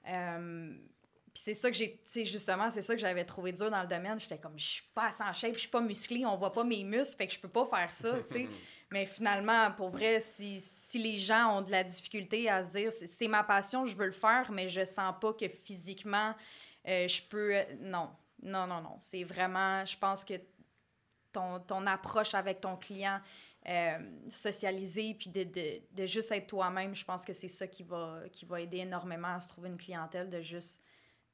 Euh, 0.08 0.74
puis 1.34 1.44
c'est 1.44 1.54
ça 1.54 1.72
que 1.72 1.78
j'ai, 1.78 2.02
justement, 2.26 2.70
c'est 2.72 2.82
ça 2.82 2.94
que 2.94 3.00
j'avais 3.00 3.24
trouvé 3.24 3.52
dur 3.52 3.72
dans 3.72 3.82
le 3.82 3.88
domaine. 3.88 4.20
J'étais 4.20 4.38
comme, 4.38 4.58
je 4.58 4.66
suis 4.66 4.84
pas 4.94 5.08
assez 5.08 5.24
en 5.24 5.34
shape, 5.34 5.54
je 5.54 5.60
suis 5.60 5.70
pas 5.70 5.82
musclée, 5.82 6.26
on 6.26 6.36
voit 6.36 6.52
pas 6.52 6.64
mes 6.64 6.84
muscles, 6.84 7.16
fait 7.16 7.28
que 7.28 7.34
je 7.34 7.40
peux 7.40 7.50
pas 7.50 7.66
faire 7.66 7.94
ça, 7.94 8.18
tu 8.30 8.34
sais. 8.34 8.50
Mais 8.92 9.06
finalement, 9.06 9.72
pour 9.72 9.90
vrai, 9.90 10.20
si, 10.20 10.60
si 10.60 11.00
les 11.00 11.18
gens 11.18 11.58
ont 11.58 11.62
de 11.62 11.72
la 11.72 11.84
difficulté 11.84 12.50
à 12.50 12.66
se 12.66 12.72
dire, 12.72 12.92
c'est 12.92 13.28
ma 13.30 13.42
passion, 13.42 13.86
je 13.86 13.96
veux 13.96 14.08
le 14.08 14.12
faire, 14.12 14.52
mais 14.52 14.68
je 14.68 14.84
sens 14.84 15.14
pas 15.22 15.34
que 15.34 15.48
physiquement, 15.48 16.36
euh, 16.86 17.08
je 17.08 17.22
peux. 17.22 17.54
Non, 17.80 18.10
non, 18.44 18.68
non, 18.68 18.82
non. 18.82 18.98
C'est 19.00 19.24
vraiment, 19.24 19.86
je 19.86 19.98
pense 19.98 20.26
que 20.26 20.34
ton, 21.32 21.62
ton 21.62 21.88
approche 21.88 22.34
avec 22.34 22.60
ton 22.60 22.76
client, 22.76 23.22
euh, 23.70 24.00
socialiser 24.28 25.14
puis 25.14 25.30
de, 25.30 25.44
de, 25.44 25.82
de, 25.92 26.06
juste 26.08 26.32
être 26.32 26.48
toi-même, 26.48 26.96
je 26.96 27.06
pense 27.06 27.24
que 27.24 27.32
c'est 27.32 27.48
ça 27.48 27.68
qui 27.68 27.84
va, 27.84 28.24
qui 28.32 28.46
va 28.46 28.60
aider 28.60 28.78
énormément 28.78 29.36
à 29.36 29.40
se 29.40 29.48
trouver 29.48 29.70
une 29.70 29.78
clientèle 29.78 30.30
de 30.32 30.42
juste 30.42 30.82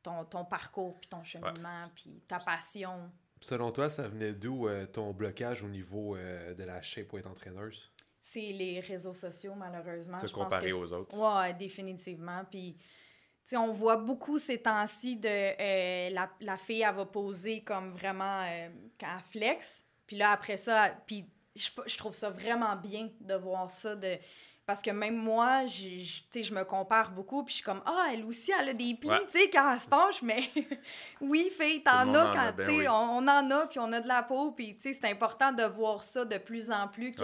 ton, 0.03 0.25
ton 0.25 0.43
parcours, 0.43 0.99
puis 0.99 1.09
ton 1.09 1.23
cheminement, 1.23 1.89
puis 1.95 2.21
ta 2.27 2.39
passion. 2.39 3.09
Selon 3.39 3.71
toi, 3.71 3.89
ça 3.89 4.09
venait 4.09 4.33
d'où 4.33 4.67
euh, 4.67 4.85
ton 4.85 5.13
blocage 5.13 5.63
au 5.63 5.69
niveau 5.69 6.17
euh, 6.17 6.53
de 6.53 6.63
la 6.65 6.81
shape 6.81 7.07
pour 7.07 7.17
être 7.17 7.27
entraîneuse? 7.27 7.89
C'est 8.19 8.51
les 8.51 8.81
réseaux 8.81 9.13
sociaux, 9.13 9.53
malheureusement. 9.55 10.19
Se 10.19 10.27
comparer 10.27 10.73
aux 10.73 10.91
autres. 10.91 11.15
Oui, 11.17 11.53
définitivement. 11.53 12.43
Puis, 12.51 12.75
tu 12.77 12.81
sais, 13.45 13.57
on 13.57 13.71
voit 13.71 13.95
beaucoup 13.95 14.37
ces 14.37 14.61
temps-ci 14.61 15.15
de 15.15 16.13
la, 16.13 16.29
la, 16.41 16.57
fille, 16.57 16.81
elle 16.81 16.93
va 16.93 17.05
poser 17.05 17.63
comme 17.63 17.91
vraiment 17.91 18.43
euh, 18.43 18.69
flex. 19.31 19.85
Puis 20.05 20.17
là, 20.17 20.31
après 20.31 20.57
ça, 20.57 20.89
puis 21.05 21.25
je, 21.57 21.97
trouve 21.97 22.13
ça 22.13 22.29
vraiment 22.29 22.75
bien 22.75 23.09
de 23.21 23.35
voir 23.35 23.69
ça. 23.71 23.95
De, 23.95 24.17
parce 24.65 24.81
que 24.81 24.91
même 24.91 25.15
moi, 25.15 25.65
je, 25.65 26.41
je 26.41 26.53
me 26.53 26.63
compare 26.63 27.11
beaucoup, 27.11 27.43
puis 27.43 27.53
je 27.53 27.55
suis 27.57 27.63
comme, 27.63 27.81
ah, 27.85 28.09
elle 28.11 28.25
aussi, 28.25 28.51
elle 28.51 28.69
a 28.69 28.73
des 28.73 28.95
plis, 28.95 29.09
tu 29.31 29.39
sais, 29.39 29.49
quand 29.49 29.71
elle 29.71 29.79
se 29.79 29.87
penche, 29.87 30.21
mais 30.21 30.41
oui, 31.21 31.49
fille, 31.57 31.81
t'en 31.81 32.13
as 32.13 32.33
quand, 32.33 32.63
tu 32.63 32.65
sais, 32.65 32.87
on, 32.89 33.17
en 33.27 33.51
a, 33.51 33.67
puis 33.67 33.79
on 33.79 33.91
a 33.93 34.01
de 34.01 34.07
la 34.07 34.23
peau, 34.23 34.51
puis 34.51 34.75
tu 34.75 34.81
sais, 34.81 34.93
c'est 34.93 35.09
important 35.09 35.53
de 35.53 35.63
voir 35.63 36.03
ça 36.03 36.25
de 36.25 36.37
plus 36.37 36.69
en 36.69 36.89
plus 36.89 37.11
que 37.11 37.23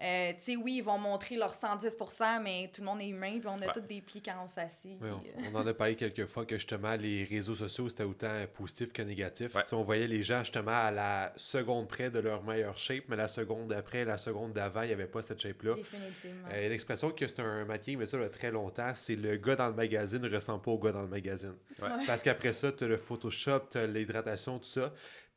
euh, 0.00 0.32
tu 0.32 0.40
sais, 0.40 0.56
oui, 0.56 0.76
ils 0.78 0.82
vont 0.82 0.98
montrer 0.98 1.36
leur 1.36 1.54
110 1.54 1.96
mais 2.42 2.70
tout 2.72 2.80
le 2.80 2.86
monde 2.86 3.00
est 3.00 3.08
humain, 3.08 3.38
puis 3.38 3.48
on 3.48 3.60
a 3.62 3.68
tous 3.68 3.80
des 3.80 4.00
plis 4.00 4.22
quand 4.22 4.34
on 4.44 4.48
s'assied. 4.48 4.96
Euh. 5.02 5.14
on, 5.52 5.54
en 5.54 5.66
a 5.66 5.74
parlé 5.74 5.94
quelques 5.94 6.26
fois 6.26 6.44
que 6.44 6.56
justement, 6.56 6.96
les 6.96 7.24
réseaux 7.24 7.54
sociaux, 7.54 7.88
c'était 7.88 8.02
autant 8.02 8.32
positif 8.54 8.92
que 8.92 9.02
négatif. 9.02 9.56
On 9.72 9.82
voyait 9.82 10.08
les 10.08 10.22
gens 10.22 10.40
justement 10.40 10.72
à 10.72 10.90
la 10.90 11.32
seconde 11.36 11.88
près 11.88 12.10
de 12.10 12.18
leur 12.18 12.42
meilleure 12.42 12.76
shape, 12.78 13.04
mais 13.08 13.16
la 13.16 13.28
seconde 13.28 13.68
d'après, 13.68 14.04
la 14.04 14.18
seconde 14.18 14.52
d'avant, 14.52 14.82
il 14.82 14.88
n'y 14.88 14.94
avait 14.94 15.06
pas 15.06 15.22
cette 15.22 15.40
shape-là. 15.40 15.74
Définitivement. 15.74 16.48
Euh, 16.52 16.68
L'expression 16.68 17.10
que 17.10 17.26
c'est 17.26 17.40
un 17.40 17.64
maquillage, 17.64 17.98
mais 17.98 18.06
ça, 18.06 18.18
a 18.18 18.28
très 18.28 18.50
longtemps, 18.50 18.92
c'est 18.94 19.16
le 19.16 19.36
gars 19.36 19.56
dans 19.56 19.68
le 19.68 19.74
magazine 19.74 20.22
ne 20.22 20.34
ressemble 20.34 20.62
pas 20.62 20.70
au 20.70 20.78
gars 20.78 20.92
dans 20.92 21.02
le 21.02 21.08
magazine. 21.08 21.54
Parce 22.06 22.22
qu'après 22.22 22.52
ça, 22.52 22.72
tu 22.72 22.84
as 22.84 22.88
le 22.88 22.96
Photoshop, 22.96 23.60
tu 23.70 23.78
as 23.78 23.86
l'hydratation, 23.86 24.58
tout 24.58 24.68
ça. 24.68 24.92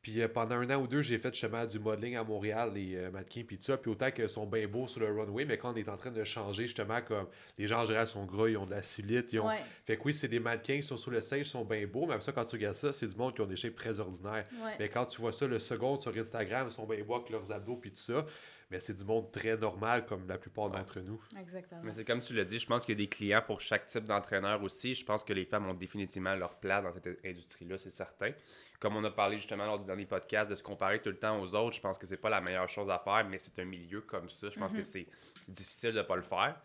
Puis 0.06 0.22
euh, 0.22 0.28
pendant 0.28 0.54
un 0.54 0.70
an 0.70 0.80
ou 0.80 0.86
deux, 0.86 1.02
j'ai 1.02 1.18
fait 1.18 1.34
justement 1.34 1.66
du 1.66 1.80
modeling 1.80 2.14
à 2.14 2.22
Montréal, 2.22 2.70
les 2.72 2.94
euh, 2.94 3.10
mannequins, 3.10 3.42
puis 3.44 3.58
tout 3.58 3.64
ça. 3.64 3.76
Puis 3.76 3.90
autant 3.90 4.12
qu'ils 4.12 4.28
sont 4.28 4.46
bien 4.46 4.68
beaux 4.68 4.86
sur 4.86 5.00
le 5.00 5.10
runway, 5.10 5.44
mais 5.44 5.58
quand 5.58 5.72
on 5.72 5.76
est 5.76 5.88
en 5.88 5.96
train 5.96 6.12
de 6.12 6.22
changer, 6.22 6.68
justement, 6.68 7.02
comme 7.02 7.26
les 7.58 7.66
gens 7.66 7.80
en 7.80 7.86
général 7.86 8.06
sont 8.06 8.24
gras, 8.24 8.48
ils 8.48 8.56
ont 8.56 8.66
de 8.66 8.70
la 8.70 8.82
cellulite. 8.82 9.32
Ils 9.32 9.40
ont... 9.40 9.50
Fait 9.84 9.96
que 9.96 10.04
oui, 10.04 10.12
c'est 10.12 10.28
des 10.28 10.38
mannequins 10.38 10.76
qui 10.76 10.84
sont 10.84 10.96
sur 10.96 11.10
le 11.10 11.20
stage, 11.20 11.46
sont 11.46 11.64
bien 11.64 11.84
beaux, 11.88 12.06
mais 12.06 12.12
après 12.12 12.24
ça, 12.24 12.30
quand 12.30 12.44
tu 12.44 12.54
regardes 12.54 12.76
ça, 12.76 12.92
c'est 12.92 13.08
du 13.08 13.16
monde 13.16 13.34
qui 13.34 13.40
ont 13.40 13.46
des 13.46 13.56
shapes 13.56 13.74
très 13.74 13.98
ordinaires. 13.98 14.44
Mais 14.78 14.88
quand 14.88 15.06
tu 15.06 15.20
vois 15.20 15.32
ça 15.32 15.48
le 15.48 15.58
second 15.58 16.00
sur 16.00 16.16
Instagram, 16.16 16.68
ils 16.70 16.72
sont 16.72 16.86
bien 16.86 17.02
beaux 17.02 17.16
avec 17.16 17.30
leurs 17.30 17.50
abdos, 17.50 17.74
puis 17.74 17.90
tout 17.90 17.96
ça 17.96 18.24
mais 18.70 18.80
c'est 18.80 18.94
du 18.94 19.04
monde 19.04 19.30
très 19.30 19.56
normal 19.56 20.06
comme 20.06 20.26
la 20.26 20.38
plupart 20.38 20.70
d'entre 20.70 21.00
nous. 21.00 21.22
Exactement. 21.38 21.82
Mais 21.84 21.92
c'est 21.92 22.04
comme 22.04 22.20
tu 22.20 22.34
l'as 22.34 22.44
dit, 22.44 22.58
je 22.58 22.66
pense 22.66 22.84
qu'il 22.84 22.98
y 22.98 23.02
a 23.02 23.04
des 23.04 23.08
clients 23.08 23.42
pour 23.46 23.60
chaque 23.60 23.86
type 23.86 24.04
d'entraîneur 24.04 24.62
aussi. 24.62 24.94
Je 24.94 25.04
pense 25.04 25.22
que 25.22 25.32
les 25.32 25.44
femmes 25.44 25.68
ont 25.68 25.74
définitivement 25.74 26.34
leur 26.34 26.58
place 26.58 26.82
dans 26.82 26.92
cette 26.92 27.24
industrie-là, 27.24 27.78
c'est 27.78 27.90
certain. 27.90 28.32
Comme 28.80 28.96
on 28.96 29.04
a 29.04 29.10
parlé 29.10 29.36
justement 29.36 29.66
lors 29.66 29.78
du 29.78 29.86
dernier 29.86 30.06
podcast 30.06 30.50
de 30.50 30.56
se 30.56 30.62
comparer 30.62 31.00
tout 31.00 31.10
le 31.10 31.18
temps 31.18 31.40
aux 31.40 31.54
autres, 31.54 31.76
je 31.76 31.80
pense 31.80 31.96
que 31.96 32.06
c'est 32.06 32.16
pas 32.16 32.30
la 32.30 32.40
meilleure 32.40 32.68
chose 32.68 32.90
à 32.90 32.98
faire, 32.98 33.24
mais 33.28 33.38
c'est 33.38 33.58
un 33.60 33.64
milieu 33.64 34.00
comme 34.00 34.28
ça. 34.28 34.50
Je 34.50 34.58
pense 34.58 34.72
que 34.72 34.78
mhm. 34.78 34.84
c'est 34.84 35.06
difficile 35.46 35.92
de 35.92 36.02
pas 36.02 36.16
le 36.16 36.22
faire. 36.22 36.60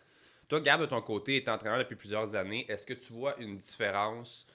Toi, 0.48 0.60
Gab, 0.60 0.80
de 0.80 0.86
ton 0.86 1.00
côté, 1.00 1.36
es 1.36 1.48
entraîneur 1.48 1.78
depuis 1.78 1.96
plusieurs 1.96 2.34
années. 2.34 2.66
Est-ce 2.68 2.86
que 2.86 2.94
tu 2.94 3.12
vois 3.12 3.38
une 3.38 3.56
différence 3.56 4.46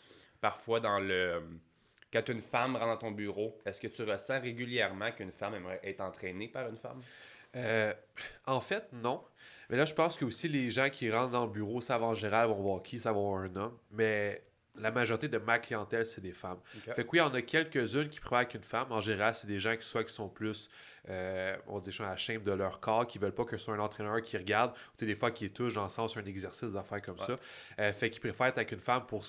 parfois 0.42 0.80
dans 0.80 1.00
le 1.00 1.42
quand 2.12 2.30
une 2.30 2.42
femme 2.42 2.76
rentre 2.76 2.88
dans 2.88 2.98
ton 2.98 3.12
bureau, 3.12 3.58
est-ce 3.66 3.82
que 3.82 3.88
tu 3.88 4.04
ressens 4.04 4.40
régulièrement 4.40 5.12
qu'une 5.12 5.32
femme 5.32 5.56
aimerait 5.56 5.82
être 5.84 6.02
entraînée 6.02 6.48
par 6.48 6.68
une 6.70 6.78
femme? 6.78 7.02
Euh, 7.58 7.94
en 8.46 8.62
fait, 8.62 8.88
non. 8.94 9.24
Mais 9.70 9.78
là, 9.78 9.86
je 9.86 9.94
pense 9.94 10.16
que 10.16 10.24
aussi 10.26 10.48
les 10.48 10.70
gens 10.70 10.90
qui 10.90 11.12
rentrent 11.12 11.32
dans 11.32 11.46
le 11.46 11.52
bureau 11.52 11.82
savent 11.82 12.04
en 12.04 12.16
général 12.16 12.48
vont 12.48 12.62
voir 12.62 12.82
qui, 12.82 13.00
ça 13.00 13.12
va 13.12 13.20
voir 13.20 13.42
un 13.42 13.56
homme. 13.56 13.78
Mais 13.92 14.44
la 14.80 14.92
majorité 14.92 15.28
de 15.28 15.38
ma 15.38 15.60
clientèle, 15.60 16.06
c'est 16.06 16.22
des 16.22 16.34
femmes. 16.34 16.60
Fait 16.96 17.04
que 17.04 17.10
oui, 17.12 17.22
on 17.22 17.34
a 17.34 17.42
quelques-unes 17.42 18.10
qui 18.10 18.20
préfèrent 18.20 18.48
qu'une 18.48 18.64
femme. 18.64 18.92
En 18.92 19.02
général, 19.02 19.34
c'est 19.36 19.48
des 19.48 19.60
gens 19.60 19.76
qui 19.76 19.86
soit 19.86 20.04
qui 20.04 20.14
sont 20.14 20.30
plus, 20.30 20.70
euh, 21.10 21.58
on 21.68 21.80
dit, 21.80 21.96
à 22.00 22.04
la 22.04 22.18
chaîne 22.18 22.44
de 22.44 22.52
leur 22.52 22.80
corps, 22.80 23.08
qui 23.08 23.18
veulent 23.18 23.34
pas 23.34 23.46
que 23.46 23.58
ce 23.58 23.66
soit 23.66 23.74
un 23.76 23.80
entraîneur 23.80 24.22
qui 24.22 24.38
regarde. 24.38 24.74
Tu 24.74 24.80
sais, 24.96 25.06
des 25.06 25.16
fois, 25.16 25.32
qui 25.32 25.50
touche 25.50 25.74
dans 25.74 25.84
le 25.84 25.90
sens 25.90 26.16
un 26.16 26.26
exercice 26.26 26.70
d'affaires 26.70 27.02
comme 27.02 27.18
ça. 27.18 27.36
Euh, 27.80 27.92
fait 27.92 28.10
qu'ils 28.10 28.22
préfèrent 28.22 28.48
être 28.48 28.58
avec 28.58 28.72
une 28.72 28.80
femme 28.80 29.06
pour 29.06 29.26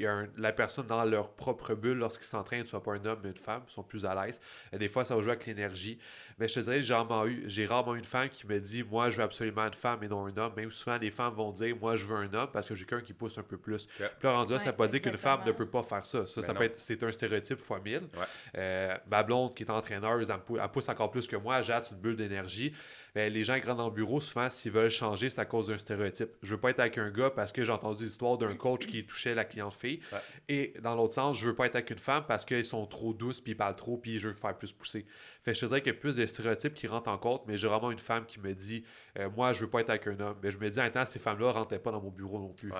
y 0.00 0.06
a 0.06 0.24
la 0.36 0.52
personne 0.52 0.86
dans 0.86 1.04
leur 1.04 1.30
propre 1.30 1.74
bulle 1.74 1.98
lorsqu'ils 1.98 2.26
s'entraînent, 2.26 2.66
soit 2.66 2.82
pas 2.82 2.92
un 2.92 3.04
homme 3.04 3.20
mais 3.22 3.30
une 3.30 3.36
femme, 3.36 3.62
ils 3.68 3.72
sont 3.72 3.82
plus 3.82 4.04
à 4.06 4.14
l'aise. 4.14 4.40
Des 4.72 4.88
fois, 4.88 5.04
ça 5.04 5.14
va 5.14 5.22
jouer 5.22 5.32
avec 5.32 5.46
l'énergie. 5.46 5.98
Mais 6.38 6.48
je 6.48 6.54
te 6.54 6.60
dirais, 6.60 6.80
j'ai 6.80 6.94
rarement, 6.94 7.26
eu, 7.26 7.44
j'ai 7.46 7.66
rarement 7.66 7.94
eu 7.94 7.98
une 7.98 8.04
femme 8.04 8.28
qui 8.28 8.46
me 8.46 8.58
dit 8.58 8.82
Moi, 8.82 9.10
je 9.10 9.18
veux 9.18 9.22
absolument 9.22 9.66
une 9.66 9.74
femme 9.74 10.02
et 10.02 10.08
non 10.08 10.26
un 10.26 10.36
homme. 10.36 10.52
Même 10.56 10.72
souvent, 10.72 10.96
les 10.98 11.10
femmes 11.10 11.34
vont 11.34 11.52
dire 11.52 11.76
Moi, 11.76 11.96
je 11.96 12.06
veux 12.06 12.16
un 12.16 12.32
homme 12.32 12.48
parce 12.52 12.66
que 12.66 12.74
j'ai 12.74 12.84
quelqu'un 12.84 13.04
qui 13.04 13.12
pousse 13.12 13.38
un 13.38 13.42
peu 13.42 13.56
plus. 13.56 13.86
Puis 13.86 14.04
là, 14.22 14.32
rendu 14.32 14.52
là, 14.52 14.58
ça 14.58 14.66
ne 14.66 14.70
veut 14.70 14.76
pas 14.76 14.88
dire 14.88 15.02
qu'une 15.02 15.18
femme 15.18 15.40
ne 15.46 15.52
peut 15.52 15.68
pas 15.68 15.82
faire 15.82 16.06
ça. 16.06 16.26
Ça, 16.26 16.40
ben 16.40 16.46
ça 16.46 16.54
peut 16.54 16.64
être, 16.64 16.80
c'est 16.80 17.02
un 17.02 17.12
stéréotype 17.12 17.60
fois 17.60 17.80
mille. 17.80 18.08
Euh, 18.56 18.96
ma 19.10 19.22
blonde 19.22 19.54
qui 19.54 19.62
est 19.62 19.70
entraîneuse, 19.70 20.30
elle, 20.30 20.68
pousse 20.68 20.88
encore 20.88 21.10
plus 21.10 21.26
que 21.26 21.36
moi. 21.36 21.60
J'ai 21.62 21.72
une 21.72 21.98
bulle 21.98 22.16
d'énergie. 22.16 22.72
Mais 23.14 23.28
les 23.28 23.44
gens 23.44 23.60
qui 23.60 23.66
rentrent 23.66 23.78
dans 23.78 23.88
le 23.88 23.94
bureau, 23.94 24.20
souvent, 24.20 24.48
s'ils 24.48 24.72
veulent 24.72 24.90
changer, 24.90 25.28
c'est 25.28 25.40
à 25.40 25.44
cause 25.44 25.68
d'un 25.68 25.76
stéréotype. 25.76 26.30
Je 26.42 26.54
veux 26.54 26.60
pas 26.60 26.70
être 26.70 26.80
avec 26.80 26.96
un 26.96 27.10
gars 27.10 27.30
parce 27.30 27.52
que 27.52 27.62
j'ai 27.64 27.72
entendu 27.72 28.04
l'histoire 28.04 28.38
d'un 28.38 28.54
coach 28.54 28.86
qui 28.86 29.04
touchait 29.04 29.34
la 29.34 29.44
cliente 29.44 29.74
fille. 29.82 30.00
Et 30.48 30.74
dans 30.80 30.94
l'autre 30.94 31.14
sens, 31.14 31.38
je 31.38 31.46
veux 31.48 31.54
pas 31.54 31.66
être 31.66 31.76
avec 31.76 31.90
une 31.90 31.98
femme 31.98 32.24
parce 32.26 32.44
qu'ils 32.44 32.64
sont 32.64 32.86
trop 32.86 33.12
douces, 33.12 33.40
puis 33.40 33.52
ils 33.52 33.56
parlent 33.56 33.76
trop, 33.76 33.96
puis 33.96 34.18
je 34.18 34.28
veux 34.28 34.34
faire 34.34 34.56
plus 34.56 34.72
pousser. 34.72 35.04
Fait 35.42 35.54
je 35.54 35.60
te 35.60 35.66
dirais 35.66 35.82
qu'il 35.82 35.92
y 35.92 35.96
a 35.96 35.98
plus 35.98 36.16
de 36.16 36.26
stéréotypes 36.26 36.74
qui 36.74 36.86
rentrent 36.86 37.10
en 37.10 37.18
compte, 37.18 37.42
mais 37.46 37.58
j'ai 37.58 37.68
vraiment 37.68 37.90
une 37.90 37.98
femme 37.98 38.26
qui 38.26 38.40
me 38.40 38.54
dit 38.54 38.84
euh, 39.18 39.28
Moi, 39.30 39.52
je 39.52 39.64
veux 39.64 39.70
pas 39.70 39.80
être 39.80 39.90
avec 39.90 40.06
un 40.06 40.18
homme. 40.20 40.38
Mais 40.42 40.50
je 40.50 40.58
me 40.58 40.68
dis, 40.70 40.80
en 40.80 40.90
temps, 40.90 41.06
ces 41.06 41.18
femmes-là 41.18 41.52
rentraient 41.52 41.78
pas 41.82 41.90
dans 41.90 42.00
mon 42.00 42.10
bureau 42.10 42.38
non 42.38 42.52
plus. 42.52 42.72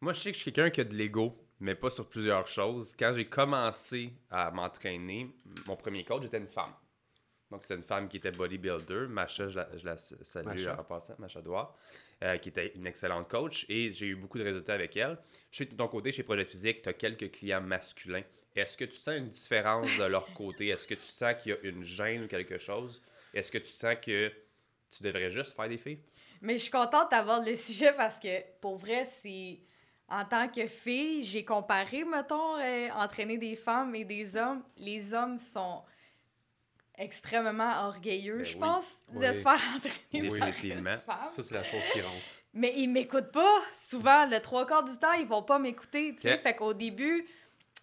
Moi, 0.00 0.12
je 0.12 0.20
sais 0.20 0.30
que 0.32 0.36
je 0.36 0.42
suis 0.42 0.52
quelqu'un 0.52 0.70
qui 0.70 0.80
a 0.80 0.84
de 0.84 0.94
l'ego, 0.94 1.38
mais 1.60 1.74
pas 1.74 1.90
sur 1.90 2.08
plusieurs 2.08 2.46
choses. 2.48 2.96
Quand 2.98 3.12
j'ai 3.14 3.26
commencé 3.26 4.12
à 4.30 4.50
m'entraîner, 4.50 5.30
mon 5.66 5.76
premier 5.76 6.04
coach 6.04 6.24
était 6.24 6.38
une 6.38 6.48
femme. 6.48 6.72
Donc, 7.52 7.64
c'est 7.64 7.74
une 7.74 7.82
femme 7.82 8.08
qui 8.08 8.16
était 8.16 8.30
bodybuilder. 8.30 9.08
Macha, 9.08 9.46
je 9.46 9.58
la, 9.58 9.68
je 9.76 9.84
la 9.84 9.98
salue 9.98 10.46
Macha. 10.46 10.80
en 10.80 10.84
passant, 10.84 11.14
Macha 11.18 11.42
Doir, 11.42 11.76
euh, 12.22 12.38
qui 12.38 12.48
était 12.48 12.72
une 12.74 12.86
excellente 12.86 13.28
coach. 13.28 13.66
Et 13.68 13.90
j'ai 13.90 14.06
eu 14.06 14.16
beaucoup 14.16 14.38
de 14.38 14.42
résultats 14.44 14.72
avec 14.72 14.96
elle. 14.96 15.18
Chez 15.50 15.66
de 15.66 15.74
ton 15.74 15.86
côté, 15.86 16.12
chez 16.12 16.22
Projet 16.22 16.46
Physique, 16.46 16.80
tu 16.80 16.88
as 16.88 16.94
quelques 16.94 17.30
clients 17.30 17.60
masculins. 17.60 18.22
Est-ce 18.56 18.74
que 18.74 18.86
tu 18.86 18.96
sens 18.96 19.16
une 19.18 19.28
différence 19.28 19.98
de 19.98 20.04
leur 20.04 20.32
côté? 20.32 20.68
Est-ce 20.68 20.86
que 20.86 20.94
tu 20.94 21.02
sens 21.02 21.34
qu'il 21.42 21.52
y 21.52 21.54
a 21.54 21.58
une 21.62 21.84
gêne 21.84 22.24
ou 22.24 22.26
quelque 22.26 22.56
chose? 22.56 23.02
Est-ce 23.34 23.52
que 23.52 23.58
tu 23.58 23.70
sens 23.70 23.96
que 23.96 24.32
tu 24.90 25.02
devrais 25.02 25.28
juste 25.28 25.54
faire 25.54 25.68
des 25.68 25.78
filles? 25.78 26.00
Mais 26.40 26.54
je 26.54 26.62
suis 26.62 26.70
contente 26.70 27.10
d'avoir 27.10 27.44
le 27.44 27.54
sujet 27.54 27.92
parce 27.92 28.18
que, 28.18 28.40
pour 28.62 28.78
vrai, 28.78 29.04
c'est... 29.04 29.58
En 30.08 30.24
tant 30.24 30.48
que 30.48 30.66
fille, 30.66 31.22
j'ai 31.22 31.44
comparé, 31.44 32.04
mettons, 32.04 32.58
euh, 32.58 32.88
entraîner 32.94 33.38
des 33.38 33.56
femmes 33.56 33.94
et 33.94 34.04
des 34.04 34.36
hommes. 34.36 34.62
Les 34.76 35.14
hommes 35.14 35.38
sont 35.38 35.82
extrêmement 36.98 37.86
orgueilleux, 37.86 38.38
Ben 38.38 38.44
je 38.44 38.54
oui. 38.54 38.60
pense, 38.60 38.84
de 39.12 39.18
Oui. 39.18 39.26
se 39.28 39.32
faire 39.40 39.60
entraîner 39.76 40.38
par 40.38 40.48
une 40.48 41.00
femme. 41.06 41.28
Ça, 41.30 41.42
c'est 41.42 41.54
la 41.54 41.62
chose 41.62 41.80
qui 41.92 42.00
rentre. 42.00 42.16
Mais 42.54 42.72
ils 42.76 42.88
m'écoutent 42.88 43.32
pas. 43.32 43.60
Souvent, 43.74 44.26
le 44.26 44.38
trois 44.40 44.66
quarts 44.66 44.84
du 44.84 44.96
temps, 44.98 45.12
ils 45.12 45.26
vont 45.26 45.42
pas 45.42 45.58
m'écouter. 45.58 46.14
tu 46.14 46.22
sais. 46.22 46.36
Fait 46.38 46.54
qu'au 46.54 46.74
début, 46.74 47.24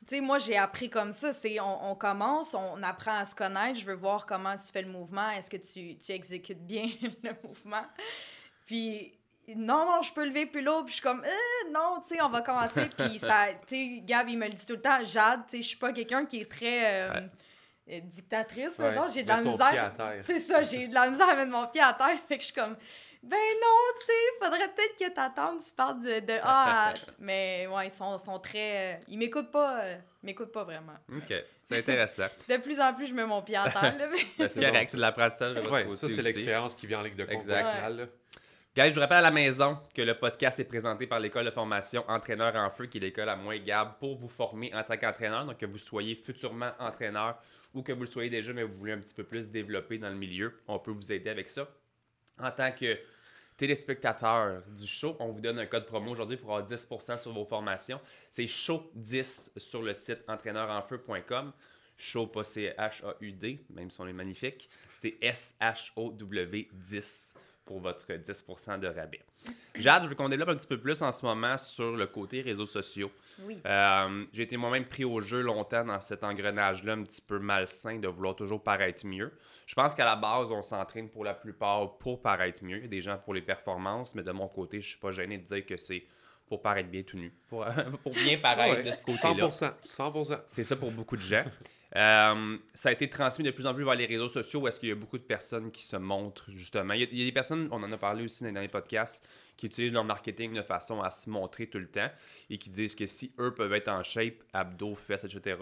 tu 0.07 0.15
sais, 0.15 0.21
moi, 0.21 0.37
j'ai 0.39 0.57
appris 0.57 0.89
comme 0.91 1.11
ça. 1.11 1.33
C'est 1.33 1.59
on, 1.59 1.91
on 1.91 1.95
commence, 1.95 2.53
on 2.53 2.81
apprend 2.83 3.15
à 3.17 3.25
se 3.25 3.33
connaître. 3.33 3.79
Je 3.79 3.85
veux 3.85 3.95
voir 3.95 4.25
comment 4.27 4.55
tu 4.55 4.71
fais 4.71 4.83
le 4.83 4.89
mouvement. 4.89 5.29
Est-ce 5.31 5.49
que 5.49 5.57
tu, 5.57 5.97
tu 5.97 6.11
exécutes 6.11 6.65
bien 6.65 6.83
le 7.23 7.31
mouvement? 7.43 7.85
Puis, 8.65 9.13
non, 9.55 9.85
non, 9.85 10.01
je 10.03 10.13
peux 10.13 10.25
lever 10.25 10.45
plus 10.45 10.61
l'eau. 10.61 10.83
Puis 10.83 10.89
je 10.89 10.93
suis 10.95 11.01
comme, 11.01 11.23
Euh, 11.25 11.71
non, 11.73 12.01
tu 12.07 12.15
sais, 12.15 12.21
on 12.21 12.29
va 12.29 12.41
commencer. 12.41 12.89
Puis 12.97 13.17
ça, 13.19 13.47
tu 13.67 13.75
sais, 13.75 14.01
Gab, 14.05 14.29
il 14.29 14.37
me 14.37 14.45
le 14.47 14.53
dit 14.53 14.65
tout 14.65 14.73
le 14.73 14.81
temps. 14.81 15.03
Jade, 15.03 15.41
tu 15.49 15.57
sais, 15.57 15.63
je 15.63 15.67
suis 15.69 15.77
pas 15.77 15.91
quelqu'un 15.91 16.25
qui 16.25 16.41
est 16.41 16.49
très 16.51 16.95
euh, 16.95 17.13
euh, 17.15 17.27
dictatrice. 18.01 18.77
Ouais, 18.77 18.91
mettons. 18.91 19.09
J'ai 19.11 19.23
de 19.23 19.27
la 19.29 19.41
misère. 19.41 19.93
C'est 20.23 20.39
ça, 20.39 20.63
j'ai 20.63 20.87
de 20.87 20.93
la 20.93 21.09
misère 21.09 21.29
à 21.29 21.35
mettre 21.35 21.51
mon 21.51 21.67
pied 21.67 21.81
à 21.81 21.93
terre. 21.93 22.17
Fait 22.27 22.37
que 22.37 22.41
je 22.41 22.47
suis 22.47 22.55
comme, 22.55 22.75
ben 23.21 23.35
non, 23.35 23.99
tu 23.99 24.05
sais, 24.05 24.45
faudrait 24.45 24.69
peut-être 24.69 24.97
que 24.97 25.13
t'attendes, 25.13 25.59
tu 25.59 25.73
parles 25.73 25.99
de, 26.01 26.19
de 26.21 26.39
A 26.41 26.89
à... 26.89 26.93
Mais 27.19 27.67
ouais, 27.67 27.87
ils 27.87 27.91
sont, 27.91 28.17
sont 28.17 28.39
très... 28.39 28.95
euh, 28.95 28.97
ils 29.09 29.17
m'écoutent 29.17 29.51
pas, 29.51 29.81
euh, 29.81 29.97
ils 30.23 30.27
m'écoutent 30.27 30.53
pas 30.53 30.63
vraiment. 30.63 30.93
OK. 31.13 31.33
C'est 31.65 31.79
intéressant. 31.79 32.27
De 32.47 32.57
plus 32.57 32.79
en 32.79 32.93
plus, 32.93 33.07
je 33.07 33.13
mets 33.13 33.25
mon 33.25 33.41
pied 33.41 33.57
à 33.57 33.69
terre, 33.69 33.97
là, 33.97 34.07
mais... 34.09 34.19
Ben, 34.37 34.47
c'est 34.47 34.65
correct, 34.65 34.89
c'est 34.89 34.97
de 34.97 35.01
l'apprentissage 35.01 35.53
de 35.53 35.59
votre 35.59 35.71
Ouais, 35.73 35.83
côté 35.83 35.97
ça, 35.97 36.07
c'est 36.07 36.21
l'expérience 36.21 36.73
qui 36.73 36.87
vient 36.87 36.99
en 36.99 37.03
ligne 37.03 37.15
de 37.15 37.25
compte 37.25 37.33
Exact. 37.33 37.65
au 37.67 37.75
final, 37.75 37.97
là. 37.97 38.05
Guys, 38.75 38.89
je 38.89 38.93
vous 38.93 38.99
rappelle 38.99 39.17
à 39.17 39.21
la 39.21 39.31
maison 39.31 39.79
que 39.95 40.03
le 40.03 40.13
podcast 40.13 40.59
est 40.59 40.63
présenté 40.63 41.07
par 41.07 41.19
l'école 41.19 41.45
de 41.45 41.49
formation 41.49 42.07
Entraîneur 42.07 42.55
en 42.55 42.69
Feu, 42.69 42.85
qui 42.85 42.99
est 42.99 43.01
l'école 43.01 43.27
à 43.27 43.35
moi 43.35 43.55
et 43.55 43.61
Gab, 43.61 43.97
pour 43.97 44.15
vous 44.15 44.27
former 44.27 44.71
en 44.75 44.83
tant 44.83 44.95
qu'entraîneur. 44.95 45.43
Donc, 45.43 45.57
que 45.57 45.65
vous 45.65 45.79
soyez 45.79 46.13
futurement 46.13 46.71
entraîneur 46.77 47.41
ou 47.73 47.81
que 47.81 47.91
vous 47.91 48.01
le 48.01 48.11
soyez 48.11 48.29
déjà, 48.29 48.53
mais 48.53 48.61
vous 48.61 48.75
voulez 48.75 48.91
un 48.93 48.99
petit 48.99 49.15
peu 49.15 49.23
plus 49.23 49.49
développer 49.49 49.97
dans 49.97 50.09
le 50.09 50.15
milieu, 50.15 50.53
on 50.67 50.77
peut 50.77 50.91
vous 50.91 51.11
aider 51.11 51.31
avec 51.31 51.49
ça. 51.49 51.67
En 52.39 52.51
tant 52.51 52.71
que 52.71 52.95
téléspectateur 53.57 54.61
du 54.67 54.85
show, 54.85 55.17
on 55.19 55.31
vous 55.31 55.41
donne 55.41 55.57
un 55.57 55.65
code 55.65 55.87
promo 55.87 56.11
aujourd'hui 56.11 56.37
pour 56.37 56.55
avoir 56.55 56.69
10% 56.69 57.17
sur 57.17 57.33
vos 57.33 57.45
formations. 57.45 57.99
C'est 58.29 58.45
show10 58.45 59.57
sur 59.57 59.81
le 59.81 59.95
site 59.95 60.19
entraîneurenfeu.com. 60.27 61.53
Show, 61.97 62.27
pas 62.27 62.43
C-H-A-U-D, 62.43 63.65
même 63.71 63.89
si 63.89 63.99
on 63.99 64.07
est 64.07 64.13
magnifique. 64.13 64.69
C'est 64.99 65.17
S-H-O-W 65.21 66.69
10 66.71 67.33
pour 67.69 67.79
votre 67.79 68.11
10% 68.11 68.79
de 68.79 68.87
rabais. 68.87 69.21
Jade, 69.75 70.05
je 70.05 70.07
veux 70.09 70.15
qu'on 70.15 70.27
développe 70.27 70.49
un 70.49 70.55
petit 70.55 70.65
peu 70.65 70.79
plus 70.79 71.03
en 71.03 71.11
ce 71.11 71.23
moment 71.23 71.55
sur 71.55 71.95
le 71.95 72.07
côté 72.07 72.41
réseaux 72.41 72.65
sociaux. 72.65 73.11
Oui. 73.43 73.59
Euh, 73.63 74.25
j'ai 74.33 74.41
été 74.41 74.57
moi-même 74.57 74.85
pris 74.85 75.05
au 75.05 75.21
jeu 75.21 75.41
longtemps 75.41 75.85
dans 75.85 76.01
cet 76.01 76.23
engrenage-là 76.23 76.93
un 76.93 77.03
petit 77.03 77.21
peu 77.21 77.37
malsain 77.37 77.99
de 77.99 78.07
vouloir 78.07 78.35
toujours 78.35 78.63
paraître 78.63 79.05
mieux. 79.05 79.31
Je 79.67 79.75
pense 79.75 79.93
qu'à 79.93 80.03
la 80.03 80.15
base, 80.15 80.49
on 80.51 80.63
s'entraîne 80.63 81.09
pour 81.09 81.23
la 81.23 81.35
plupart 81.35 81.99
pour 81.99 82.23
paraître 82.23 82.63
mieux. 82.63 82.77
Il 82.77 82.81
y 82.81 82.85
a 82.85 82.87
des 82.87 83.01
gens 83.03 83.19
pour 83.19 83.35
les 83.35 83.43
performances, 83.43 84.15
mais 84.15 84.23
de 84.23 84.31
mon 84.31 84.47
côté, 84.47 84.81
je 84.81 84.89
suis 84.89 84.99
pas 84.99 85.11
gêné 85.11 85.37
de 85.37 85.43
dire 85.43 85.63
que 85.63 85.77
c'est 85.77 86.03
pour 86.47 86.63
paraître 86.63 86.89
bien 86.89 87.03
tout 87.03 87.17
nu. 87.17 87.31
Pour, 87.49 87.63
pour 88.03 88.13
bien 88.13 88.39
paraître 88.39 88.77
Ouais, 88.77 88.83
de 88.83 88.93
ce 88.93 89.03
côté-là. 89.03 89.47
100%. 89.47 89.73
100%. 89.85 90.39
C'est 90.47 90.63
ça 90.63 90.75
pour 90.75 90.91
beaucoup 90.91 91.17
de 91.17 91.21
gens. 91.21 91.45
Euh, 91.95 92.57
ça 92.75 92.89
a 92.89 92.91
été 92.91 93.09
transmis 93.09 93.43
de 93.43 93.51
plus 93.51 93.65
en 93.65 93.73
plus 93.73 93.83
vers 93.83 93.95
les 93.95 94.05
réseaux 94.05 94.29
sociaux 94.29 94.61
où 94.61 94.67
est-ce 94.67 94.79
qu'il 94.79 94.89
y 94.89 94.91
a 94.91 94.95
beaucoup 94.95 95.17
de 95.17 95.23
personnes 95.23 95.71
qui 95.71 95.83
se 95.83 95.95
montrent 95.95 96.51
justement. 96.51 96.93
Il 96.93 97.01
y, 97.01 97.03
a, 97.03 97.07
il 97.11 97.19
y 97.19 97.21
a 97.23 97.25
des 97.25 97.31
personnes, 97.31 97.67
on 97.71 97.81
en 97.81 97.91
a 97.91 97.97
parlé 97.97 98.23
aussi 98.23 98.43
dans 98.43 98.61
les 98.61 98.67
podcasts, 98.67 99.27
qui 99.57 99.65
utilisent 99.65 99.93
leur 99.93 100.03
marketing 100.03 100.53
de 100.53 100.61
façon 100.61 101.01
à 101.01 101.09
se 101.09 101.29
montrer 101.29 101.67
tout 101.67 101.79
le 101.79 101.87
temps 101.89 102.09
et 102.49 102.57
qui 102.57 102.69
disent 102.69 102.95
que 102.95 103.05
si 103.05 103.33
eux 103.39 103.53
peuvent 103.53 103.73
être 103.73 103.87
en 103.87 104.03
shape, 104.03 104.43
abdos, 104.53 104.95
fesses, 104.95 105.23
etc., 105.23 105.57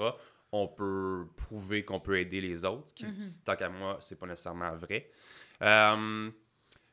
on 0.52 0.68
peut 0.68 1.28
prouver 1.36 1.84
qu'on 1.84 2.00
peut 2.00 2.20
aider 2.20 2.42
les 2.42 2.66
autres. 2.66 2.94
Qui, 2.94 3.06
Tant 3.46 3.56
qu'à 3.56 3.70
moi, 3.70 3.98
c'est 4.02 4.18
pas 4.18 4.28
nécessairement 4.28 4.76
vrai. 4.76 5.10
Euh, 5.62 6.30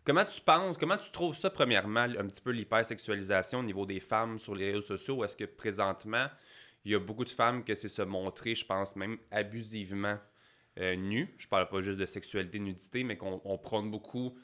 Comment 0.05 0.25
tu 0.27 0.39
penses, 0.43 0.77
comment 0.77 0.99
tu 0.99 1.11
trouves 1.11 1.35
ça, 1.35 1.49
premièrement, 1.49 2.01
un 2.01 2.27
petit 2.27 2.43
peu 2.43 2.51
l'hypersexualisation 2.51 3.61
au 3.61 3.63
niveau 3.63 3.87
des 3.87 4.01
femmes 4.01 4.39
sur 4.39 4.55
les 4.55 4.73
réseaux 4.73 4.83
sociaux? 4.83 5.25
Est-ce 5.25 5.35
que 5.35 5.45
présentement, 5.45 6.27
il 6.85 6.93
y 6.93 6.95
a 6.95 6.99
beaucoup 6.99 7.25
de 7.25 7.31
femmes 7.31 7.65
que 7.65 7.75
c'est 7.75 7.89
se 7.89 8.03
montrer, 8.03 8.55
je 8.55 8.67
pense 8.67 8.97
même 8.97 9.19
abusivement 9.31 10.19
euh, 10.79 10.97
nues? 10.97 11.35
Je 11.39 11.49
parle 11.49 11.69
pas 11.69 11.81
juste 11.81 11.99
de 11.99 12.07
sexualité, 12.07 12.59
nudité, 12.59 13.05
mais 13.05 13.17
qu'on 13.17 13.41
on 13.45 13.59
prône 13.59 13.91
beaucoup 13.91 14.37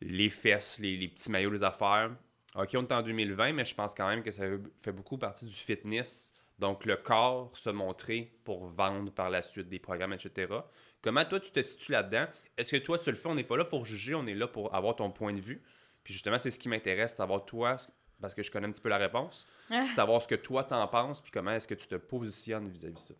les 0.00 0.30
fesses, 0.30 0.78
les, 0.78 0.96
les 0.96 1.08
petits 1.08 1.30
maillots, 1.30 1.50
les 1.50 1.62
affaires. 1.62 2.10
OK, 2.56 2.70
on 2.74 2.82
est 2.82 2.92
en 2.92 3.02
2020, 3.02 3.52
mais 3.52 3.64
je 3.64 3.74
pense 3.74 3.94
quand 3.94 4.08
même 4.08 4.22
que 4.22 4.30
ça 4.30 4.44
fait 4.80 4.92
beaucoup 4.92 5.18
partie 5.18 5.46
du 5.46 5.54
fitness. 5.54 6.34
Donc, 6.58 6.84
le 6.84 6.96
corps 6.96 7.56
se 7.56 7.70
montrer 7.70 8.32
pour 8.44 8.66
vendre 8.66 9.10
par 9.12 9.30
la 9.30 9.40
suite 9.40 9.68
des 9.68 9.78
programmes, 9.78 10.12
etc. 10.12 10.52
Comment 11.00 11.24
toi, 11.24 11.40
tu 11.40 11.50
te 11.50 11.62
situes 11.62 11.92
là-dedans? 11.92 12.26
Est-ce 12.58 12.72
que 12.72 12.76
toi, 12.76 12.98
tu 12.98 13.10
le 13.10 13.16
fais? 13.16 13.28
On 13.28 13.34
n'est 13.34 13.44
pas 13.44 13.56
là 13.56 13.64
pour 13.64 13.86
juger, 13.86 14.14
on 14.14 14.26
est 14.26 14.34
là 14.34 14.46
pour 14.46 14.74
avoir 14.74 14.96
ton 14.96 15.10
point 15.10 15.32
de 15.32 15.40
vue. 15.40 15.62
Puis 16.04 16.12
justement, 16.12 16.38
c'est 16.38 16.50
ce 16.50 16.58
qui 16.58 16.68
m'intéresse, 16.68 17.14
savoir 17.14 17.44
toi, 17.46 17.76
parce 18.20 18.34
que 18.34 18.42
je 18.42 18.50
connais 18.50 18.66
un 18.66 18.70
petit 18.70 18.80
peu 18.80 18.88
la 18.88 18.98
réponse, 18.98 19.46
savoir 19.94 20.20
ce 20.22 20.28
que 20.28 20.34
toi 20.34 20.64
t'en 20.64 20.86
penses, 20.88 21.20
puis 21.20 21.30
comment 21.30 21.52
est-ce 21.52 21.66
que 21.68 21.74
tu 21.74 21.86
te 21.86 21.94
positionnes 21.96 22.68
vis-à-vis 22.68 22.94
de 22.94 22.98
ça. 22.98 23.14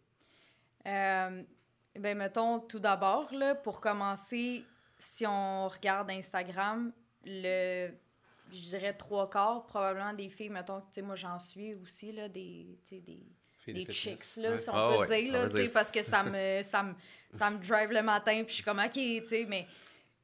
Euh, 0.87 1.43
ben, 1.99 2.17
mettons, 2.17 2.61
tout 2.61 2.79
d'abord, 2.79 3.33
là, 3.35 3.55
pour 3.55 3.81
commencer, 3.81 4.65
si 4.99 5.27
on 5.27 5.69
regarde 5.69 6.11
Instagram, 6.11 6.93
le, 7.25 7.91
je 8.53 8.61
dirais 8.61 8.95
trois 8.95 9.29
quarts, 9.29 9.67
probablement 9.67 10.15
des 10.15 10.29
filles, 10.31 10.49
mettons, 10.51 10.81
tu 10.81 10.87
sais, 10.93 11.03
moi 11.03 11.17
j'en 11.17 11.39
suis 11.39 11.75
aussi, 11.75 12.13
là, 12.13 12.29
des, 12.29 12.79
tu 12.89 12.97
sais, 12.97 13.01
des, 13.01 13.75
des 13.85 13.93
chicks, 13.93 14.37
là, 14.37 14.53
Ouais. 14.53 14.59
si 14.59 14.71
on 14.71 14.73
Ah 14.75 14.89
peut 14.95 15.01
ouais, 15.13 15.23
dire, 15.23 15.31
on 15.31 15.33
là, 15.35 15.39
va 15.43 15.49
tu 15.51 15.57
sais, 15.57 15.63
dire 15.65 15.73
parce 15.73 15.91
que 15.93 16.03
ça 16.03 16.23
me, 16.23 16.61
ça, 16.63 16.83
me, 16.83 16.95
ça 17.35 17.51
me 17.51 17.59
drive 17.59 17.91
le 17.91 18.03
matin, 18.03 18.37
puis 18.45 18.49
je 18.51 18.55
suis 18.55 18.65
comme, 18.65 18.79
OK, 18.79 18.93
tu 18.93 19.27
sais, 19.27 19.45
mais 19.47 19.67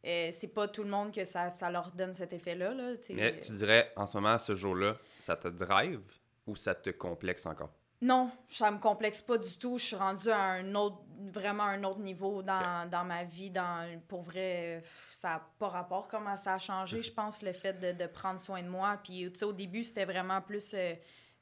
euh, 0.07 0.31
c'est 0.33 0.55
pas 0.55 0.69
tout 0.69 0.83
le 0.85 0.89
monde 0.89 1.13
que 1.13 1.25
ça, 1.25 1.51
ça 1.51 1.71
leur 1.71 1.91
donne 1.91 2.15
cet 2.15 2.33
effet-là, 2.33 2.73
là. 2.73 2.93
Mais 3.11 3.41
tu 3.41 3.53
dirais, 3.53 3.93
en 3.97 4.07
ce 4.07 4.17
moment, 4.17 4.35
à 4.35 4.39
ce 4.39 4.55
jour-là, 4.55 4.97
ça 5.19 5.37
te 5.37 5.49
drive 5.49 6.01
ou 6.47 6.55
ça 6.57 6.75
te 6.75 6.91
complexe 6.91 7.47
encore? 7.47 7.71
Non, 8.01 8.31
ça 8.49 8.71
me 8.71 8.79
complexe 8.79 9.21
pas 9.21 9.39
du 9.39 9.57
tout. 9.59 9.79
Je 9.79 9.85
suis 9.87 9.97
rendue 9.97 10.31
à 10.31 10.43
un 10.43 10.75
autre, 10.75 10.99
vraiment 11.33 11.65
un 11.65 11.83
autre 11.85 12.01
niveau 12.01 12.43
dans, 12.43 12.89
dans 12.91 13.05
ma 13.05 13.25
vie. 13.25 13.51
Dans, 13.51 14.01
pour 14.07 14.23
vrai, 14.23 14.83
ça 15.13 15.29
n'a 15.29 15.43
pas 15.59 15.69
rapport 15.69 16.07
comment 16.09 16.37
ça 16.37 16.55
a 16.55 16.59
changé, 16.59 17.03
je 17.03 17.13
pense, 17.13 17.43
le 17.43 17.53
fait 17.53 17.73
de, 17.75 17.93
de 17.93 18.07
prendre 18.07 18.41
soin 18.41 18.63
de 18.63 18.69
moi. 18.69 18.99
Puis, 19.03 19.31
tu 19.33 19.39
sais, 19.39 19.45
au 19.45 19.53
début, 19.53 19.83
c'était 19.83 20.05
vraiment 20.05 20.41
plus... 20.41 20.73
euh, 20.75 20.95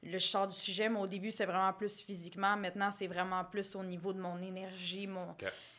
le 0.07 0.19
sors 0.19 0.47
du 0.47 0.55
sujet, 0.55 0.91
mais 0.91 1.01
au 1.01 1.07
début, 1.07 1.31
c'est 1.31 1.47
vraiment 1.47 1.73
plus 1.73 1.99
physiquement. 2.03 2.59
Maintenant, 2.59 2.91
c'est 2.91 3.07
vraiment 3.07 3.43
plus 3.43 3.75
au 3.75 3.83
niveau 3.83 4.13
de 4.13 4.21
mon 4.21 4.37
énergie, 4.43 5.07
mon. 5.07 5.35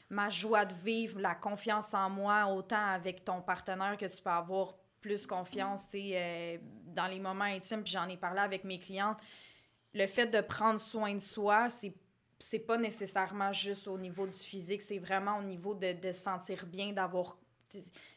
Ma 0.09 0.29
joie 0.29 0.65
de 0.65 0.73
vivre, 0.73 1.19
la 1.19 1.35
confiance 1.35 1.93
en 1.93 2.09
moi, 2.09 2.45
autant 2.47 2.87
avec 2.87 3.25
ton 3.25 3.41
partenaire 3.41 3.97
que 3.97 4.05
tu 4.05 4.21
peux 4.21 4.29
avoir 4.29 4.75
plus 5.01 5.25
confiance, 5.27 5.87
tu 5.87 5.99
sais, 5.99 6.11
euh, 6.13 6.57
dans 6.93 7.07
les 7.07 7.19
moments 7.19 7.45
intimes. 7.45 7.83
Puis 7.83 7.93
j'en 7.93 8.07
ai 8.09 8.17
parlé 8.17 8.39
avec 8.39 8.63
mes 8.63 8.79
clientes 8.79 9.17
le 9.95 10.07
fait 10.07 10.27
de 10.27 10.41
prendre 10.41 10.79
soin 10.79 11.13
de 11.13 11.19
soi, 11.19 11.69
c'est 11.69 11.93
c'est 12.37 12.59
pas 12.59 12.77
nécessairement 12.77 13.53
juste 13.53 13.87
au 13.87 13.97
niveau 13.97 14.27
du 14.27 14.37
physique, 14.37 14.81
c'est 14.81 14.99
vraiment 14.99 15.37
au 15.37 15.41
niveau 15.41 15.73
de, 15.73 15.93
de 15.93 16.11
se 16.11 16.19
sentir 16.21 16.65
bien, 16.65 16.91
d'avoir 16.91 17.37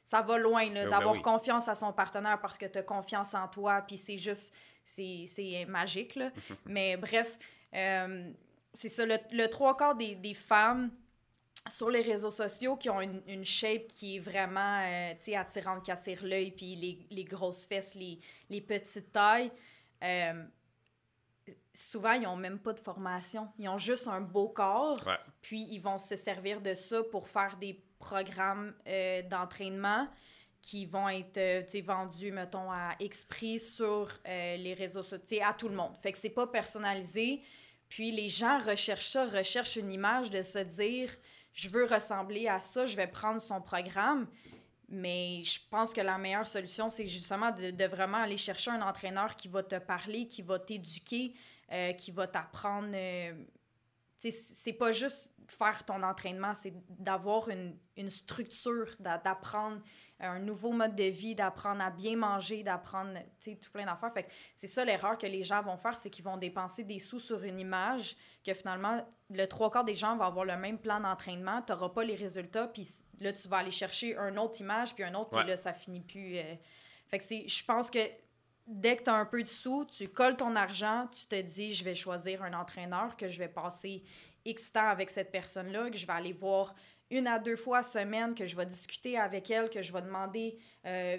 ça 0.05 0.23
va 0.23 0.39
loin 0.39 0.69
Ben, 0.71 0.91
d'avoir 0.91 1.15
oui. 1.15 1.23
confiance 1.23 1.69
à 1.69 1.77
son 1.77 1.93
partenaire 1.93 2.41
parce 2.41 2.59
que 2.59 2.67
tu 2.67 2.79
as 2.79 2.83
confiance 2.83 3.33
en 3.35 3.47
toi, 3.47 3.81
puis 3.87 3.97
c'est 3.97 4.19
juste 4.19 4.53
c'est 4.85 5.27
c'est 5.29 5.65
magique 5.67 6.17
là. 6.17 6.33
Mais 6.67 6.97
bref, 6.97 7.39
euh, 7.75 8.33
c'est 8.75 8.89
ça 8.89 9.07
le, 9.07 9.17
le 9.31 9.47
trois 9.47 9.77
quarts 9.77 9.95
des, 9.95 10.17
des 10.17 10.35
femmes 10.35 10.91
sur 11.71 11.91
les 11.91 12.03
réseaux 12.03 12.31
sociaux 12.31 12.77
qui 12.77 12.89
ont 12.91 13.01
une, 13.01 13.23
une 13.27 13.45
shape 13.45 13.89
qui 13.89 14.17
est 14.17 14.21
vraiment 14.21 14.81
euh, 14.85 15.13
attirante, 15.37 15.85
qui 15.85 15.91
attire 15.91 16.25
l'œil, 16.25 16.51
puis 16.51 16.77
les, 16.77 16.99
les 17.11 17.25
grosses 17.25 17.65
fesses, 17.67 17.95
les, 17.95 18.19
les 18.51 18.61
petites 18.61 19.13
tailles. 19.13 19.51
euh, 20.03 20.45
souvent, 21.73 22.13
ils 22.13 22.23
n'ont 22.23 22.37
même 22.37 22.59
pas 22.59 22.73
de 22.73 22.81
formation. 22.81 23.49
Ils 23.59 23.69
ont 23.69 23.79
juste 23.79 24.09
un 24.09 24.21
beau 24.21 24.49
corps, 24.49 25.01
Ouais. 25.07 25.17
puis 25.41 25.67
ils 25.71 25.81
vont 25.81 25.99
se 25.99 26.17
servir 26.17 26.61
de 26.61 26.75
ça 26.75 27.03
pour 27.05 27.29
faire 27.29 27.57
des 27.59 27.81
programmes 27.99 28.75
euh, 28.87 29.23
d'entraînement 29.23 30.09
qui 30.61 30.87
vont 30.87 31.09
être 31.09 31.39
euh, 31.39 31.63
vendus, 31.85 32.33
mettons, 32.33 32.71
à 32.71 32.91
X 33.01 33.25
prix 33.25 33.61
sur 33.61 34.13
les 34.25 34.75
réseaux 34.75 35.03
sociaux, 35.03 35.41
à 35.45 35.55
tout 35.55 35.69
le 35.69 35.75
monde. 35.75 35.95
Fait 36.03 36.13
que 36.13 36.19
c'est 36.19 36.31
pas 36.31 36.47
personnalisé. 36.49 37.41
Puis 37.89 38.11
les 38.11 38.29
gens 38.29 38.61
recherchent 38.63 39.09
ça, 39.09 39.27
recherchent 39.27 39.77
une 39.77 39.91
image 39.93 40.29
de 40.31 40.43
se 40.43 40.59
dire 40.59 41.11
je 41.59 41.69
veux 41.69 41.87
ressembler 41.87 42.47
à 42.47 42.61
ça, 42.61 42.87
je 42.87 42.95
vais 42.95 43.09
prendre 43.09 43.41
son 43.41 43.61
programme. 43.61 44.29
Mais 44.89 45.43
je 45.43 45.59
pense 45.69 45.93
que 45.93 46.01
la 46.01 46.17
meilleure 46.17 46.47
solution, 46.47 46.89
c'est 46.89 47.09
justement 47.09 47.51
de, 47.51 47.85
vraiment 47.85 48.19
aller 48.19 48.37
chercher 48.37 48.71
un 48.71 48.81
entraîneur 48.81 49.35
qui 49.35 49.49
va 49.49 49.65
te 49.65 49.77
parler, 49.77 50.29
qui 50.29 50.41
va 50.41 50.61
t'éduquer, 50.61 51.35
euh, 51.73 51.93
qui 51.95 52.13
va 52.13 52.29
t'apprendre. 52.29 52.91
Euh, 52.95 53.35
c'est 54.21 54.73
pas 54.73 54.93
juste 54.93 55.33
faire 55.49 55.85
ton 55.85 56.01
entraînement, 56.05 56.55
c'est 56.55 56.73
d'avoir 56.91 57.49
une, 57.49 57.77
une, 57.97 58.11
structure, 58.11 58.95
d'apprendre 59.01 59.81
un 60.21 60.39
nouveau 60.39 60.73
mode 60.73 60.97
de 60.97 61.05
vie, 61.05 61.35
d'apprendre 61.35 61.83
à 61.83 61.91
bien 61.91 62.17
manger, 62.17 62.63
d'apprendre 62.63 63.19
tout 63.43 63.71
plein 63.73 63.87
d'affaires. 63.87 64.13
Fait 64.13 64.29
c'est 64.57 64.67
ça 64.67 64.85
l'erreur 64.85 65.17
que 65.17 65.27
les 65.27 65.45
gens 65.45 65.63
vont 65.63 65.77
faire, 65.77 65.97
c'est 65.97 66.11
qu'ils 66.11 66.25
vont 66.25 66.37
dépenser 66.37 66.85
des 66.85 66.99
sous 66.99 67.21
sur 67.21 67.43
une 67.45 67.61
image, 67.61 68.17
que 68.45 68.53
finalement, 68.53 69.07
le 69.31 69.47
trois 69.47 69.71
quarts 69.71 69.85
des 69.85 69.95
gens 69.95 70.17
vont 70.17 70.25
avoir 70.25 70.45
le 70.45 70.57
même 70.57 70.79
plan 70.79 71.01
d'entraînement, 71.01 71.63
tu 71.63 71.73
n'auras 71.73 71.91
pas 71.91 72.05
les 72.05 72.17
résultats, 72.17 72.67
puis 72.67 72.89
là, 73.21 73.33
tu 73.33 73.47
vas 73.49 73.59
aller 73.59 73.71
chercher 73.71 74.17
une 74.17 74.39
autre 74.39 74.61
image, 74.61 74.95
puis 74.95 75.05
un 75.05 75.15
autre, 75.15 75.31
puis 75.31 75.47
là, 75.47 75.57
ça 75.57 75.73
finit 75.73 76.01
plus. 76.01 76.39
Euh. 76.39 76.55
Fait 77.09 77.19
que 77.19 77.25
je 77.25 77.65
pense 77.65 77.91
que 77.91 78.01
dès 78.67 78.97
que 78.97 79.05
tu 79.05 79.11
as 79.11 79.15
un 79.15 79.25
peu 79.25 79.43
de 79.43 79.49
sous, 79.49 79.87
tu 79.87 80.09
colles 80.09 80.37
ton 80.37 80.55
argent, 80.57 81.09
tu 81.13 81.27
te 81.27 81.41
dis, 81.41 81.73
je 81.73 81.85
vais 81.85 81.95
choisir 81.95 82.43
un 82.43 82.53
entraîneur, 82.53 83.17
que 83.17 83.29
je 83.29 83.39
vais 83.39 83.49
passer 83.49 84.03
X 84.45 84.73
temps 84.73 84.89
avec 84.89 85.11
cette 85.11 85.31
personne-là, 85.31 85.91
que 85.91 85.97
je 85.97 86.07
vais 86.07 86.13
aller 86.13 86.33
voir 86.33 86.75
une 87.11 87.27
à 87.27 87.39
deux 87.39 87.57
fois 87.57 87.83
semaine, 87.83 88.35
que 88.35 88.47
je 88.47 88.57
vais 88.57 88.67
discuter 88.67 89.17
avec 89.19 89.51
elle, 89.51 89.71
que 89.71 89.83
je 89.83 89.93
vais 89.93 90.03
demander. 90.03 90.59
Euh, 90.87 91.19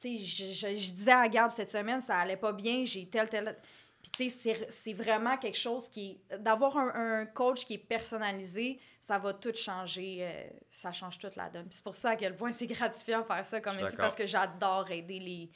tu 0.00 0.18
sais, 0.18 0.76
je, 0.76 0.92
disais 0.92 1.12
à 1.12 1.28
Gab 1.28 1.50
cette 1.50 1.70
semaine, 1.70 2.00
ça 2.00 2.16
allait 2.16 2.36
pas 2.36 2.52
bien, 2.52 2.84
j'ai 2.84 3.06
tel, 3.06 3.28
tel. 3.28 3.56
Puis, 4.02 4.10
tu 4.10 4.30
sais, 4.30 4.66
c'est 4.68 4.92
vraiment 4.92 5.36
quelque 5.36 5.58
chose 5.58 5.88
qui. 5.88 6.20
D'avoir 6.38 6.76
un, 6.76 7.24
coach 7.26 7.64
qui 7.64 7.74
est 7.74 7.86
personnalisé, 7.86 8.80
ça 9.00 9.18
va 9.18 9.32
tout 9.32 9.54
changer. 9.54 10.18
Euh, 10.20 10.48
ça 10.70 10.90
change 10.90 11.18
toute 11.18 11.36
la 11.36 11.48
donne. 11.48 11.68
C'est 11.70 11.84
pour 11.84 11.94
ça 11.94 12.10
à 12.10 12.16
quel 12.16 12.36
point 12.36 12.52
c'est 12.52 12.66
gratifiant 12.68 13.20
de 13.20 13.26
faire 13.26 13.44
ça 13.44 13.60
comme 13.60 13.78
ici, 13.78 13.96
parce 13.96 14.16
que 14.16 14.26
j'adore 14.26 14.90
aider 14.90 15.20
les, 15.20 15.50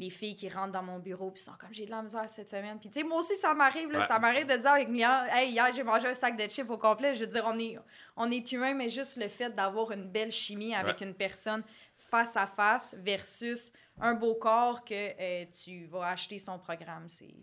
les 0.00 0.10
filles 0.10 0.34
qui 0.34 0.48
rentrent 0.48 0.72
dans 0.72 0.82
mon 0.82 0.98
bureau 0.98 1.30
puis 1.30 1.42
sont 1.42 1.52
comme 1.58 1.72
j'ai 1.72 1.84
de 1.84 1.90
la 1.90 2.02
misère 2.02 2.26
cette 2.30 2.48
semaine. 2.48 2.78
Puis 2.80 2.90
tu 2.90 3.00
sais 3.00 3.06
moi 3.06 3.18
aussi 3.18 3.36
ça 3.36 3.52
m'arrive 3.54 3.90
ça 4.08 4.18
m'arrive 4.18 4.46
de 4.46 4.56
dire 4.56 4.70
avec 4.70 4.88
Mia 4.88 5.26
"Hey, 5.30 5.50
hier 5.50 5.70
j'ai 5.74 5.82
mangé 5.82 6.08
un 6.08 6.14
sac 6.14 6.36
de 6.36 6.46
chips 6.48 6.70
au 6.70 6.78
complet." 6.78 7.14
Je 7.14 7.20
veux 7.20 7.26
dire 7.26 7.44
on 7.46 7.58
est 7.58 7.78
on 8.16 8.30
est 8.30 8.50
humain 8.52 8.74
mais 8.74 8.88
juste 8.88 9.16
le 9.16 9.28
fait 9.28 9.50
d'avoir 9.50 9.92
une 9.92 10.10
belle 10.10 10.32
chimie 10.32 10.74
avec 10.74 11.02
une 11.02 11.14
personne 11.14 11.62
face 11.96 12.36
à 12.36 12.46
face 12.46 12.94
versus 12.98 13.72
un 14.00 14.14
beau 14.14 14.34
corps 14.34 14.84
que 14.84 14.94
euh, 14.94 15.44
tu 15.62 15.84
vas 15.86 16.06
acheter 16.08 16.38
son 16.38 16.58
programme, 16.58 17.08
c'est 17.08 17.34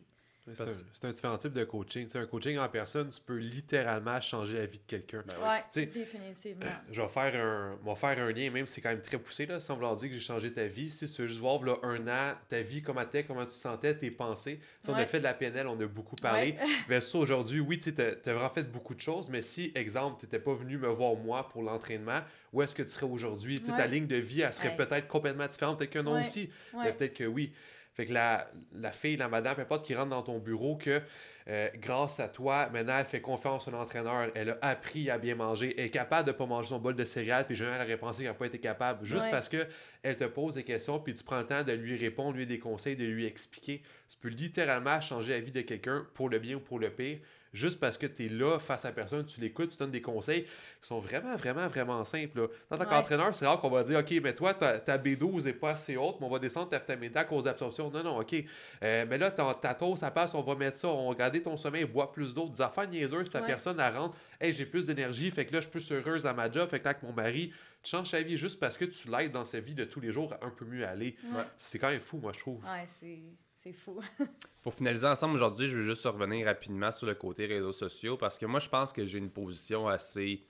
c'est 0.54 1.06
un, 1.06 1.12
différent 1.12 1.38
type 1.38 1.54
de 1.54 1.64
coaching. 1.64 2.08
un 2.16 2.26
coaching 2.26 2.58
en 2.58 2.70
personne, 2.70 3.10
tu 3.10 3.20
peux 3.20 3.38
littéralement 3.38 4.20
changer 4.22 4.58
la 4.60 4.66
vie 4.66 4.78
de 4.78 4.84
quelqu'un. 4.88 5.24
Ben 5.28 5.36
oui, 5.76 5.86
définitivement. 5.88 6.66
Je 6.92 7.02
vais 7.02 7.08
faire 7.08 7.36
un, 7.36 7.96
faire 7.96 8.20
un 8.20 8.32
lien, 8.32 8.50
même 8.50 8.68
si 8.68 8.76
c'est 8.76 8.82
quand 8.82 8.90
même 8.90 9.02
très 9.02 9.18
poussé, 9.18 9.46
là, 9.46 9.60
sans 9.60 9.76
vouloir 9.76 9.96
dire 9.96 10.10
que 10.10 10.16
j'ai 10.16 10.22
changé 10.22 10.52
ta 10.52 10.66
vie. 10.66 10.90
Si 10.90 11.10
tu 11.10 11.22
veux 11.22 11.28
juste 11.28 11.40
voir 11.40 11.62
là, 11.64 11.78
un 11.84 12.08
an, 12.08 12.36
ta 12.50 12.62
vie, 12.62 12.82
comment 12.82 13.06
tu 13.06 13.24
comment 13.24 13.46
tu 13.46 13.52
te 13.52 13.56
sentais, 13.56 13.96
tes 13.96 14.12
pensées. 14.12 14.60
Si 14.84 14.90
on 14.90 14.94
a 14.94 15.06
fait 15.06 15.20
de 15.20 15.24
la 15.24 15.34
PNL, 15.34 15.68
on 15.68 15.80
a 15.80 15.86
beaucoup 15.86 16.16
parlé. 16.16 16.56
Mais 16.88 17.02
ça, 17.02 17.18
aujourd'hui, 17.18 17.60
oui, 17.60 17.80
tu 17.80 17.94
as, 18.00 18.34
vraiment 18.34 18.50
fait 18.50 18.72
beaucoup 18.72 18.96
de 18.96 19.02
choses, 19.02 19.30
mais 19.30 19.42
si, 19.42 19.72
exemple, 19.76 20.20
tu 20.20 20.26
n'étais 20.26 20.40
pas 20.40 20.54
venu 20.54 20.78
me 20.78 20.88
voir 20.88 21.16
moi 21.16 21.50
pour 21.50 21.64
l'entraînement, 21.64 22.22
où 22.54 22.62
est-ce 22.62 22.74
que 22.74 22.84
tu 22.84 22.90
serais 22.90 23.06
aujourd'hui? 23.06 23.60
Ta 23.60 23.88
ligne 23.88 24.08
de 24.08 24.16
vie, 24.16 24.42
elle 24.42 24.54
serait 24.54 24.76
peut-être 24.76 25.08
complètement 25.08 25.48
différente. 25.48 25.78
Peut-être 25.78 25.92
qu'un 25.92 26.04
non 26.04 26.22
aussi. 26.22 26.50
Peut-être 26.72 27.14
que 27.14 27.26
oui. 27.26 27.52
Fait 27.98 28.06
que 28.06 28.14
la, 28.14 28.48
la 28.76 28.92
fille, 28.92 29.18
la 29.18 29.28
madame, 29.28 29.56
peu 29.56 29.64
importe, 29.64 29.84
qui 29.84 29.96
rentre 29.96 30.12
dans 30.12 30.22
ton 30.22 30.38
bureau, 30.38 30.76
que 30.76 31.02
euh, 31.48 31.70
grâce 31.82 32.20
à 32.20 32.28
toi, 32.28 32.70
maintenant, 32.70 33.00
elle 33.00 33.06
fait 33.06 33.22
confiance 33.22 33.68
à 33.68 33.72
l'entraîneur, 33.72 34.30
elle 34.36 34.52
a 34.52 34.58
appris 34.62 35.10
à 35.10 35.18
bien 35.18 35.34
manger, 35.34 35.74
elle 35.80 35.86
est 35.86 35.90
capable 35.90 36.28
de 36.28 36.32
ne 36.32 36.38
pas 36.38 36.46
manger 36.46 36.70
son 36.70 36.78
bol 36.78 36.96
de 36.96 37.04
céréales, 37.04 37.48
puis 37.48 37.56
jamais 37.56 37.76
elle 37.76 37.82
aurait 37.82 37.98
pensé 37.98 38.20
qu'elle 38.20 38.34
n'a 38.34 38.38
pas 38.38 38.46
été 38.46 38.60
capable, 38.60 39.04
juste 39.04 39.32
parce 39.32 39.50
que 39.50 39.66
elle 40.04 40.16
te 40.16 40.26
pose 40.26 40.54
des 40.54 40.64
questions, 40.64 41.00
puis 41.00 41.16
tu 41.16 41.24
prends 41.24 41.40
le 41.40 41.48
temps 41.48 41.64
de 41.64 41.72
lui 41.72 41.98
répondre, 41.98 42.38
lui 42.38 42.46
des 42.46 42.60
conseils, 42.60 42.96
de 42.96 43.04
lui 43.04 43.26
expliquer. 43.26 43.82
Tu 44.10 44.18
peux 44.20 44.30
littéralement 44.30 45.02
changer 45.02 45.34
la 45.34 45.40
vie 45.40 45.52
de 45.52 45.62
quelqu'un 45.62 46.06
pour 46.14 46.30
le 46.30 46.38
bien 46.38 46.58
ou 46.58 46.60
pour 46.60 46.78
le 46.78 46.92
pire 46.92 47.18
juste 47.54 47.80
parce 47.80 47.98
que 47.98 48.08
tu 48.08 48.26
es 48.26 48.30
là 48.30 48.60
face 48.60 48.86
à 48.86 48.92
personne, 48.92 49.26
tu 49.26 49.42
l'écoutes, 49.42 49.72
tu 49.72 49.78
donnes 49.78 49.92
des 49.92 50.02
conseils 50.02 50.44
qui 50.44 50.88
sont 50.88 51.00
vraiment, 51.00 51.36
vraiment, 51.36 51.68
vraiment 51.68 52.04
simples. 52.04 52.42
Là. 52.42 52.48
En 52.72 52.78
tant 52.78 52.86
qu'entraîneur, 52.86 53.34
c'est 53.34 53.46
rare 53.46 53.60
qu'on 53.60 53.70
va 53.70 53.84
dire 53.84 54.00
OK, 54.00 54.14
mais 54.22 54.34
toi, 54.34 54.54
ta, 54.54 54.98
B12 54.98 55.46
n'est 55.46 55.54
pas 55.54 55.72
assez 55.72 55.98
haute, 55.98 56.18
mais 56.20 56.28
on 56.28 56.30
va 56.30 56.40
descendre 56.40 56.70
ta 56.70 56.80
vitamine 56.80 57.16
à 57.16 57.24
cause 57.24 57.46
d'absorption. 57.46 57.90
Non, 57.90 58.04
non, 58.04 58.20
OK. 58.20 58.36
Euh, 58.84 59.06
mais 59.10 59.18
là, 59.18 59.32
ta, 59.32 59.54
ta 59.54 59.78
ça 59.96 60.12
passe, 60.12 60.34
on 60.34 60.42
va 60.42 60.56
mettre 60.56 60.78
ça, 60.78 60.88
on 60.88 61.10
va 61.10 61.16
garder 61.16 61.42
ton 61.42 61.58
sommeil, 61.58 61.86
bois 61.86 62.12
plus 62.12 62.34
d'eau, 62.34 62.50
des 62.50 62.62
affaires 62.62 62.88
niaiseuses, 62.88 63.30
puis 63.30 63.40
la 63.40 63.46
personne, 63.46 63.80
elle 63.80 63.96
rentre, 63.96 64.18
hey, 64.40 64.52
j'ai 64.52 64.66
plus 64.66 64.88
d'énergie, 64.88 65.32
fait 65.32 65.46
que 65.46 65.54
là, 65.54 65.60
je 65.60 65.70
suis 65.70 65.72
plus 65.72 65.92
heureuse 65.92 66.26
à 66.26 66.34
ma 66.34 66.52
job, 66.52 66.70
fait 66.70 66.80
que 66.80 66.86
là, 66.86 66.92
avec 66.92 67.04
mon 67.04 67.14
mari, 67.14 67.54
tu 67.84 67.92
changes 67.92 68.10
sa 68.10 68.22
vie 68.22 68.38
juste 68.38 68.60
parce 68.60 68.78
que 68.78 68.86
tu 68.86 69.10
l'aides 69.10 69.32
dans 69.32 69.46
sa 69.46 69.60
vie 69.60 69.74
de 69.74 69.86
tous 69.86 70.00
les 70.00 70.12
jours 70.12 70.34
un 70.42 70.50
peu 70.50 70.66
mieux 70.66 70.86
aller. 70.86 71.16
C'est 71.58 71.80
quand 71.80 71.90
même 71.90 72.02
fou, 72.02 72.18
moi, 72.18 72.32
je 72.34 72.40
trouve. 72.40 72.64
Ouais, 72.64 72.86
c'est 72.88 73.20
c'est 73.58 73.74
fou. 73.74 74.00
Pour 74.64 74.74
finaliser 74.74 75.08
ensemble 75.08 75.36
aujourd'hui, 75.36 75.68
je 75.68 75.78
veux 75.78 75.84
juste 75.84 76.06
revenir 76.06 76.46
rapidement 76.46 76.92
sur 76.92 77.08
le 77.08 77.16
côté 77.16 77.46
réseaux 77.46 77.74
sociaux 77.74 78.16
parce 78.16 78.38
que 78.38 78.46
moi, 78.46 78.60
je 78.60 78.70
pense 78.70 78.94
que 78.94 79.06
j'ai 79.06 79.18
une 79.18 79.32
position 79.32 79.88
assez 79.88 80.44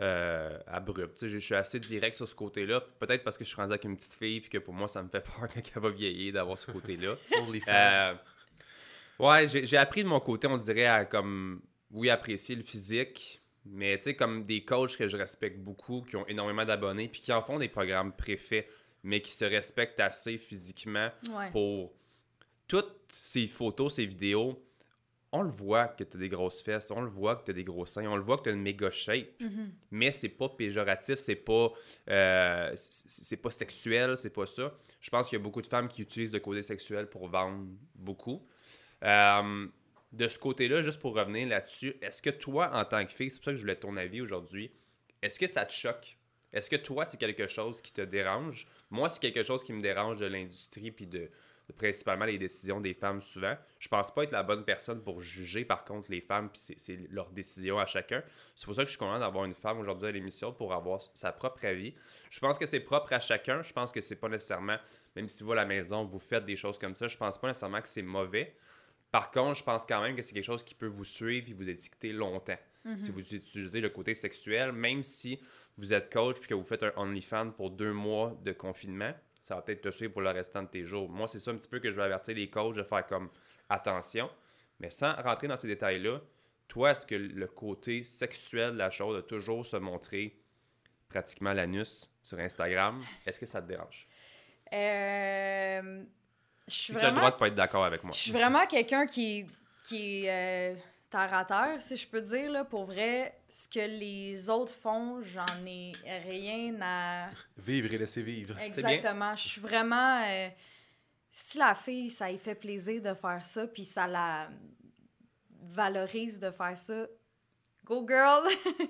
euh, 0.00 0.58
abrupte. 0.66 1.26
Je, 1.26 1.38
suis 1.38 1.54
assez 1.54 1.80
direct 1.80 2.14
sur 2.14 2.28
ce 2.28 2.34
côté-là. 2.34 2.80
Peut-être 3.00 3.24
parce 3.24 3.36
que 3.36 3.44
je 3.44 3.48
suis 3.48 3.56
rendu 3.56 3.72
avec 3.72 3.84
une 3.84 3.96
petite 3.96 4.14
fille 4.14 4.40
puis 4.40 4.50
que 4.50 4.58
pour 4.58 4.74
moi, 4.74 4.86
ça 4.88 5.02
me 5.02 5.08
fait 5.08 5.22
peur 5.22 5.48
qu'elle 5.62 5.82
va 5.82 5.90
vieillir 5.90 6.34
d'avoir 6.34 6.56
ce 6.56 6.70
côté-là. 6.70 7.16
euh, 7.68 8.14
ouais, 9.18 9.48
j'ai 9.48 9.76
appris 9.76 10.04
de 10.04 10.08
mon 10.08 10.20
côté, 10.20 10.46
on 10.46 10.56
dirait, 10.56 10.86
à 10.86 11.04
comme, 11.04 11.62
oui, 11.90 12.10
apprécier 12.10 12.54
le 12.54 12.62
physique, 12.62 13.42
mais 13.64 13.96
tu 13.96 14.04
sais, 14.04 14.14
comme 14.14 14.44
des 14.44 14.64
coachs 14.64 14.96
que 14.96 15.08
je 15.08 15.16
respecte 15.16 15.58
beaucoup, 15.58 16.02
qui 16.02 16.14
ont 16.14 16.26
énormément 16.28 16.64
d'abonnés 16.64 17.08
puis 17.08 17.20
qui 17.22 17.32
en 17.32 17.42
font 17.42 17.58
des 17.58 17.68
programmes 17.68 18.12
préfaits, 18.12 18.68
mais 19.02 19.20
qui 19.20 19.32
se 19.32 19.44
respectent 19.44 20.00
assez 20.00 20.38
physiquement 20.38 21.10
pour 21.50 21.92
toutes 22.66 23.06
ces 23.08 23.46
photos, 23.46 23.94
ces 23.94 24.06
vidéos, 24.06 24.62
on 25.32 25.42
le 25.42 25.50
voit 25.50 25.88
que 25.88 26.04
tu 26.04 26.16
as 26.16 26.20
des 26.20 26.28
grosses 26.28 26.62
fesses, 26.62 26.90
on 26.90 27.00
le 27.00 27.08
voit 27.08 27.36
que 27.36 27.44
tu 27.44 27.50
as 27.50 27.54
des 27.54 27.64
gros 27.64 27.84
seins, 27.84 28.06
on 28.06 28.16
le 28.16 28.22
voit 28.22 28.38
que 28.38 28.44
tu 28.44 28.48
as 28.48 28.52
une 28.52 28.62
méga 28.62 28.90
shape, 28.90 29.40
mm-hmm. 29.40 29.68
mais 29.90 30.10
c'est 30.12 30.28
pas 30.28 30.48
péjoratif, 30.48 31.16
c'est 31.16 31.36
pas 31.36 31.72
euh, 32.08 32.72
c'est 32.76 33.36
pas 33.36 33.50
sexuel, 33.50 34.16
c'est 34.16 34.30
pas 34.30 34.46
ça. 34.46 34.72
Je 35.00 35.10
pense 35.10 35.28
qu'il 35.28 35.38
y 35.38 35.40
a 35.40 35.42
beaucoup 35.42 35.62
de 35.62 35.66
femmes 35.66 35.88
qui 35.88 36.02
utilisent 36.02 36.32
le 36.32 36.40
côté 36.40 36.62
sexuel 36.62 37.08
pour 37.08 37.28
vendre 37.28 37.66
beaucoup. 37.94 38.46
Euh, 39.02 39.66
de 40.12 40.28
ce 40.28 40.38
côté-là, 40.38 40.82
juste 40.82 41.00
pour 41.00 41.14
revenir 41.14 41.48
là-dessus, 41.48 41.94
est-ce 42.00 42.22
que 42.22 42.30
toi, 42.30 42.70
en 42.72 42.84
tant 42.84 43.04
que 43.04 43.12
fille, 43.12 43.30
c'est 43.30 43.38
pour 43.38 43.46
ça 43.46 43.50
que 43.50 43.56
je 43.56 43.62
voulais 43.62 43.76
ton 43.76 43.96
avis 43.96 44.20
aujourd'hui, 44.20 44.70
est-ce 45.20 45.38
que 45.38 45.46
ça 45.46 45.66
te 45.66 45.72
choque? 45.72 46.16
Est-ce 46.52 46.70
que 46.70 46.76
toi, 46.76 47.04
c'est 47.04 47.18
quelque 47.18 47.48
chose 47.48 47.82
qui 47.82 47.92
te 47.92 48.00
dérange? 48.00 48.66
Moi, 48.90 49.08
c'est 49.08 49.20
quelque 49.20 49.42
chose 49.42 49.62
qui 49.62 49.72
me 49.72 49.82
dérange 49.82 50.20
de 50.20 50.26
l'industrie 50.26 50.90
puis 50.90 51.06
de, 51.06 51.30
principalement 51.72 52.24
les 52.24 52.38
décisions 52.38 52.80
des 52.80 52.94
femmes 52.94 53.20
souvent. 53.20 53.56
Je 53.78 53.88
pense 53.88 54.14
pas 54.14 54.24
être 54.24 54.30
la 54.30 54.42
bonne 54.42 54.64
personne 54.64 55.02
pour 55.02 55.20
juger 55.20 55.64
par 55.64 55.84
contre 55.84 56.10
les 56.10 56.20
femmes, 56.20 56.48
puis 56.48 56.74
c'est 56.76 56.98
leur 57.10 57.30
décision 57.30 57.78
à 57.78 57.86
chacun. 57.86 58.22
C'est 58.54 58.66
pour 58.66 58.74
ça 58.74 58.82
que 58.82 58.86
je 58.86 58.92
suis 58.92 58.98
content 58.98 59.18
d'avoir 59.18 59.44
une 59.44 59.54
femme 59.54 59.78
aujourd'hui 59.78 60.08
à 60.08 60.12
l'émission 60.12 60.52
pour 60.52 60.72
avoir 60.72 61.00
sa 61.14 61.32
propre 61.32 61.64
avis. 61.66 61.94
Je 62.30 62.38
pense 62.40 62.58
que 62.58 62.66
c'est 62.66 62.80
propre 62.80 63.12
à 63.12 63.20
chacun. 63.20 63.62
Je 63.62 63.72
pense 63.72 63.92
que 63.92 64.00
c'est 64.00 64.16
pas 64.16 64.28
nécessairement, 64.28 64.78
même 65.16 65.28
si 65.28 65.42
vous 65.42 65.52
à 65.52 65.56
la 65.56 65.66
maison, 65.66 66.04
vous 66.04 66.18
faites 66.18 66.44
des 66.44 66.56
choses 66.56 66.78
comme 66.78 66.94
ça, 66.94 67.08
je 67.08 67.16
pense 67.16 67.38
pas 67.38 67.48
nécessairement 67.48 67.82
que 67.82 67.88
c'est 67.88 68.02
mauvais. 68.02 68.54
Par 69.10 69.30
contre, 69.30 69.58
je 69.58 69.64
pense 69.64 69.86
quand 69.86 70.02
même 70.02 70.14
que 70.14 70.22
c'est 70.22 70.34
quelque 70.34 70.44
chose 70.44 70.64
qui 70.64 70.74
peut 70.74 70.86
vous 70.86 71.04
suivre 71.04 71.48
et 71.48 71.54
vous 71.54 71.70
étiqueter 71.70 72.12
longtemps. 72.12 72.58
Mm-hmm. 72.84 72.98
Si 72.98 73.10
vous 73.10 73.34
utilisez 73.34 73.80
le 73.80 73.88
côté 73.88 74.14
sexuel, 74.14 74.72
même 74.72 75.02
si 75.02 75.40
vous 75.78 75.94
êtes 75.94 76.12
coach 76.12 76.38
puis 76.38 76.48
que 76.48 76.54
vous 76.54 76.64
faites 76.64 76.82
un 76.82 76.92
OnlyFans 76.96 77.50
pour 77.50 77.70
deux 77.70 77.92
mois 77.92 78.36
de 78.44 78.52
confinement, 78.52 79.12
ça 79.46 79.54
va 79.54 79.62
peut-être 79.62 79.82
te 79.82 79.90
suivre 79.90 80.12
pour 80.12 80.22
le 80.22 80.30
restant 80.30 80.64
de 80.64 80.68
tes 80.68 80.84
jours. 80.84 81.08
Moi, 81.08 81.28
c'est 81.28 81.38
ça 81.38 81.52
un 81.52 81.56
petit 81.56 81.68
peu 81.68 81.78
que 81.78 81.88
je 81.88 81.96
veux 81.96 82.02
avertir 82.02 82.34
les 82.34 82.50
coachs 82.50 82.74
de 82.74 82.82
faire 82.82 83.06
comme 83.06 83.30
attention. 83.68 84.28
Mais 84.80 84.90
sans 84.90 85.14
rentrer 85.22 85.46
dans 85.46 85.56
ces 85.56 85.68
détails-là, 85.68 86.20
toi, 86.66 86.90
est-ce 86.90 87.06
que 87.06 87.14
le 87.14 87.46
côté 87.46 88.02
sexuel 88.02 88.72
de 88.72 88.78
la 88.78 88.90
chose 88.90 89.16
a 89.16 89.22
toujours 89.22 89.64
se 89.64 89.76
montrer 89.76 90.36
pratiquement 91.08 91.52
l'anus 91.52 92.10
sur 92.24 92.40
Instagram? 92.40 93.00
Est-ce 93.24 93.38
que 93.38 93.46
ça 93.46 93.62
te 93.62 93.68
dérange? 93.68 94.08
Euh, 94.72 96.02
je 96.66 96.74
suis 96.74 96.92
vraiment... 96.92 97.06
Tu 97.06 97.06
as 97.06 97.10
le 97.12 97.16
droit 97.18 97.30
de 97.30 97.36
pas 97.36 97.46
être 97.46 97.54
d'accord 97.54 97.84
avec 97.84 98.02
moi. 98.02 98.12
Je 98.12 98.18
suis 98.18 98.32
vraiment 98.32 98.66
quelqu'un 98.66 99.06
qui, 99.06 99.46
qui 99.84 100.28
euh, 100.28 100.74
terre 101.16 101.34
à 101.34 101.44
terre, 101.44 101.80
si 101.80 101.96
je 101.96 102.06
peux 102.06 102.20
dire. 102.20 102.50
Là, 102.50 102.64
pour 102.64 102.84
vrai, 102.84 103.38
ce 103.48 103.68
que 103.68 103.80
les 103.80 104.50
autres 104.50 104.74
font, 104.74 105.22
j'en 105.22 105.66
ai 105.66 105.92
rien 106.04 106.74
à. 106.82 107.30
Vivre 107.56 107.92
et 107.92 107.98
laisser 107.98 108.22
vivre. 108.22 108.58
Exactement. 108.58 109.34
Je 109.34 109.48
suis 109.48 109.60
vraiment. 109.60 110.22
Euh, 110.26 110.48
si 111.32 111.58
la 111.58 111.74
fille, 111.74 112.10
ça 112.10 112.30
lui 112.30 112.38
fait 112.38 112.54
plaisir 112.54 113.00
de 113.00 113.14
faire 113.14 113.44
ça, 113.44 113.66
puis 113.66 113.84
ça 113.84 114.06
la 114.06 114.48
valorise 115.72 116.38
de 116.38 116.50
faire 116.50 116.76
ça, 116.76 117.06
go 117.84 118.06
girl! 118.06 118.46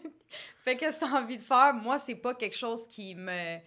Fais 0.64 0.74
ce 0.74 0.78
que 0.78 0.98
tu 0.98 1.04
as 1.04 1.16
envie 1.16 1.38
de 1.38 1.42
faire. 1.42 1.74
Moi, 1.74 1.98
c'est 1.98 2.14
pas 2.16 2.34
quelque 2.34 2.56
chose 2.56 2.86
qui 2.88 3.14
me 3.14 3.58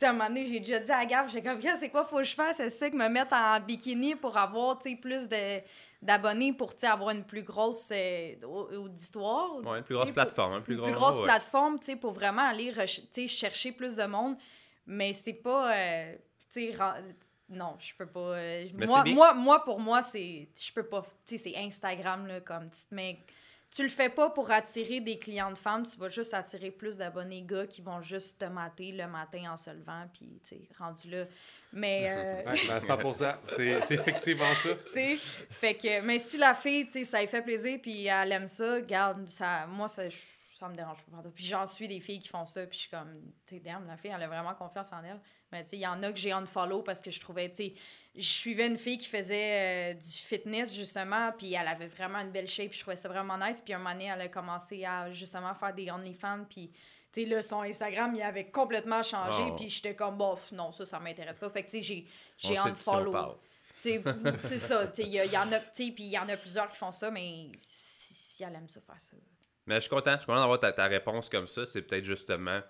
sais, 0.00 0.06
à 0.06 0.10
un 0.10 0.12
moment 0.14 0.28
donné, 0.28 0.46
j'ai 0.46 0.60
déjà 0.60 0.80
dit 0.80 0.90
à 0.90 1.04
Gab, 1.04 1.28
j'ai 1.28 1.42
comme, 1.42 1.60
c'est 1.60 1.90
quoi, 1.90 2.04
faut 2.04 2.16
que 2.16 2.24
je 2.24 2.34
fasse? 2.34 2.56
C'est 2.56 2.70
ça 2.70 2.90
que 2.90 2.96
me 2.96 3.08
mettre 3.08 3.34
en 3.34 3.60
bikini 3.60 4.14
pour 4.14 4.36
avoir, 4.36 4.78
tu 4.78 4.90
sais, 4.90 4.96
plus 4.96 5.28
de 5.28 5.60
d'abonnés 6.02 6.52
pour 6.52 6.72
avoir 6.82 7.10
une 7.10 7.24
plus 7.24 7.42
grosse 7.42 7.90
euh, 7.92 8.34
auditoire. 8.42 9.56
Ouais, 9.64 9.78
une 9.78 9.84
plus 9.84 9.94
grosse 9.94 10.10
plateforme. 10.10 10.54
Une 10.56 10.62
plus, 10.62 10.80
plus 10.80 10.92
grosse 10.92 11.20
plateforme 11.20 11.78
pour 12.00 12.12
vraiment 12.12 12.42
aller 12.42 12.72
chercher 13.28 13.72
plus 13.72 13.96
de 13.96 14.04
monde. 14.04 14.36
Mais 14.86 15.12
c'est 15.12 15.34
pas. 15.34 15.74
Euh, 15.74 16.16
non, 17.48 17.76
je 17.78 17.94
peux 17.96 18.06
pas. 18.06 18.36
Euh, 18.36 18.66
moi, 18.74 19.04
moi, 19.04 19.34
moi, 19.34 19.64
pour 19.64 19.80
moi, 19.80 20.02
c'est. 20.02 20.48
Je 20.58 20.72
peux 20.72 20.84
pas. 20.84 21.04
Tu 21.26 21.36
sais, 21.36 21.50
c'est 21.50 21.58
Instagram, 21.58 22.26
là, 22.26 22.40
comme 22.40 22.70
tu 22.70 22.84
te 22.84 22.94
mets. 22.94 23.24
Tu 23.70 23.84
le 23.84 23.88
fais 23.88 24.08
pas 24.08 24.30
pour 24.30 24.50
attirer 24.50 25.00
des 25.00 25.18
clients 25.18 25.50
de 25.50 25.58
femmes, 25.58 25.86
tu 25.86 25.96
vas 25.98 26.08
juste 26.08 26.34
attirer 26.34 26.72
plus 26.72 26.96
d'abonnés 26.96 27.42
gars 27.42 27.66
qui 27.66 27.82
vont 27.82 28.02
juste 28.02 28.38
te 28.38 28.44
mater 28.46 28.90
le 28.90 29.06
matin 29.06 29.44
en 29.52 29.56
se 29.56 29.70
levant, 29.70 30.06
puis, 30.12 30.40
tu 30.42 30.56
sais, 30.56 30.60
rendu 30.78 31.10
là. 31.10 31.24
Mais. 31.72 32.08
Euh... 32.10 32.50
ouais, 32.50 32.80
100 32.80 32.96
ben, 32.96 33.80
C'est 33.82 33.94
effectivement 33.94 34.54
ça. 34.56 34.70
tu 34.92 35.16
fait 35.50 35.74
que. 35.74 36.00
Mais 36.00 36.18
si 36.18 36.36
la 36.36 36.54
fille, 36.54 36.86
tu 36.86 36.92
sais, 36.92 37.04
ça 37.04 37.20
lui 37.20 37.28
fait 37.28 37.42
plaisir, 37.42 37.78
puis 37.80 38.06
elle 38.06 38.32
aime 38.32 38.48
ça, 38.48 38.80
garde, 38.80 39.28
ça, 39.28 39.66
moi, 39.68 39.86
ça, 39.86 40.02
ça 40.54 40.68
me 40.68 40.74
dérange 40.74 40.98
pas. 41.04 41.22
Puis 41.34 41.44
j'en 41.44 41.66
suis 41.66 41.86
des 41.86 42.00
filles 42.00 42.18
qui 42.18 42.28
font 42.28 42.46
ça, 42.46 42.66
puis 42.66 42.76
je 42.76 42.82
suis 42.82 42.90
comme, 42.90 43.32
tu 43.46 43.54
sais, 43.54 43.60
damn, 43.60 43.86
la 43.86 43.96
fille, 43.96 44.12
elle 44.14 44.22
a 44.22 44.28
vraiment 44.28 44.54
confiance 44.54 44.88
en 44.92 45.04
elle. 45.04 45.20
Mais 45.52 45.64
tu 45.64 45.70
sais, 45.70 45.76
il 45.76 45.80
y 45.80 45.86
en 45.86 46.02
a 46.02 46.12
que 46.12 46.18
j'ai 46.18 46.32
unfollow 46.32 46.82
parce 46.82 47.00
que 47.00 47.10
je 47.10 47.20
trouvais, 47.20 47.48
tu 47.48 47.56
sais, 47.56 47.74
je 48.16 48.28
suivais 48.28 48.66
une 48.66 48.78
fille 48.78 48.98
qui 48.98 49.08
faisait 49.08 49.92
euh, 49.92 49.94
du 49.94 50.08
fitness, 50.08 50.74
justement, 50.74 51.32
puis 51.36 51.54
elle 51.54 51.66
avait 51.66 51.86
vraiment 51.86 52.18
une 52.18 52.30
belle 52.30 52.48
shape, 52.48 52.72
je 52.72 52.80
trouvais 52.80 52.96
ça 52.96 53.08
vraiment 53.08 53.38
nice. 53.38 53.60
Puis 53.60 53.72
un 53.72 53.78
moment 53.78 53.92
donné, 53.92 54.06
elle 54.06 54.20
a 54.20 54.28
commencé 54.28 54.84
à, 54.84 55.10
justement, 55.10 55.54
faire 55.54 55.74
des 55.74 55.90
OnlyFans, 55.90 56.44
puis 56.48 56.70
tu 57.12 57.22
sais, 57.22 57.28
là, 57.28 57.42
son 57.42 57.62
Instagram, 57.62 58.14
il 58.14 58.22
avait 58.22 58.50
complètement 58.50 59.02
changé, 59.02 59.42
oh. 59.48 59.56
puis 59.56 59.68
j'étais 59.68 59.94
comme, 59.94 60.16
bof, 60.16 60.52
non, 60.52 60.70
ça, 60.72 60.86
ça 60.86 61.00
m'intéresse 61.00 61.38
pas. 61.38 61.50
Fait 61.50 61.64
que, 61.64 61.70
tu 61.70 61.82
sais, 61.82 62.06
j'ai, 62.36 62.58
unfollow. 62.58 63.38
c'est 64.40 64.58
ça, 64.58 64.86
tu 64.88 65.02
sais, 65.02 65.08
il 65.08 65.14
y, 65.14 65.38
en 65.38 65.50
a, 65.52 65.58
tu 65.58 65.66
sais, 65.72 65.92
puis 65.92 66.04
il 66.04 66.10
y 66.10 66.18
en 66.18 66.28
a 66.28 66.36
plusieurs 66.36 66.68
qui 66.70 66.76
font 66.76 66.92
ça, 66.92 67.10
mais 67.10 67.50
si, 67.66 68.42
elle 68.42 68.54
aime 68.54 68.68
ça, 68.68 68.80
faire 68.80 69.00
ça. 69.00 69.16
Mais 69.66 69.76
je 69.76 69.80
suis 69.80 69.90
content, 69.90 70.12
je 70.12 70.18
suis 70.18 70.26
content 70.26 70.40
d'avoir 70.40 70.60
ta, 70.60 70.72
ta 70.72 70.86
réponse 70.86 71.28
comme 71.28 71.46
ça. 71.46 71.64
C'est 71.64 71.82
peut-être 71.82 72.04
justement 72.04 72.60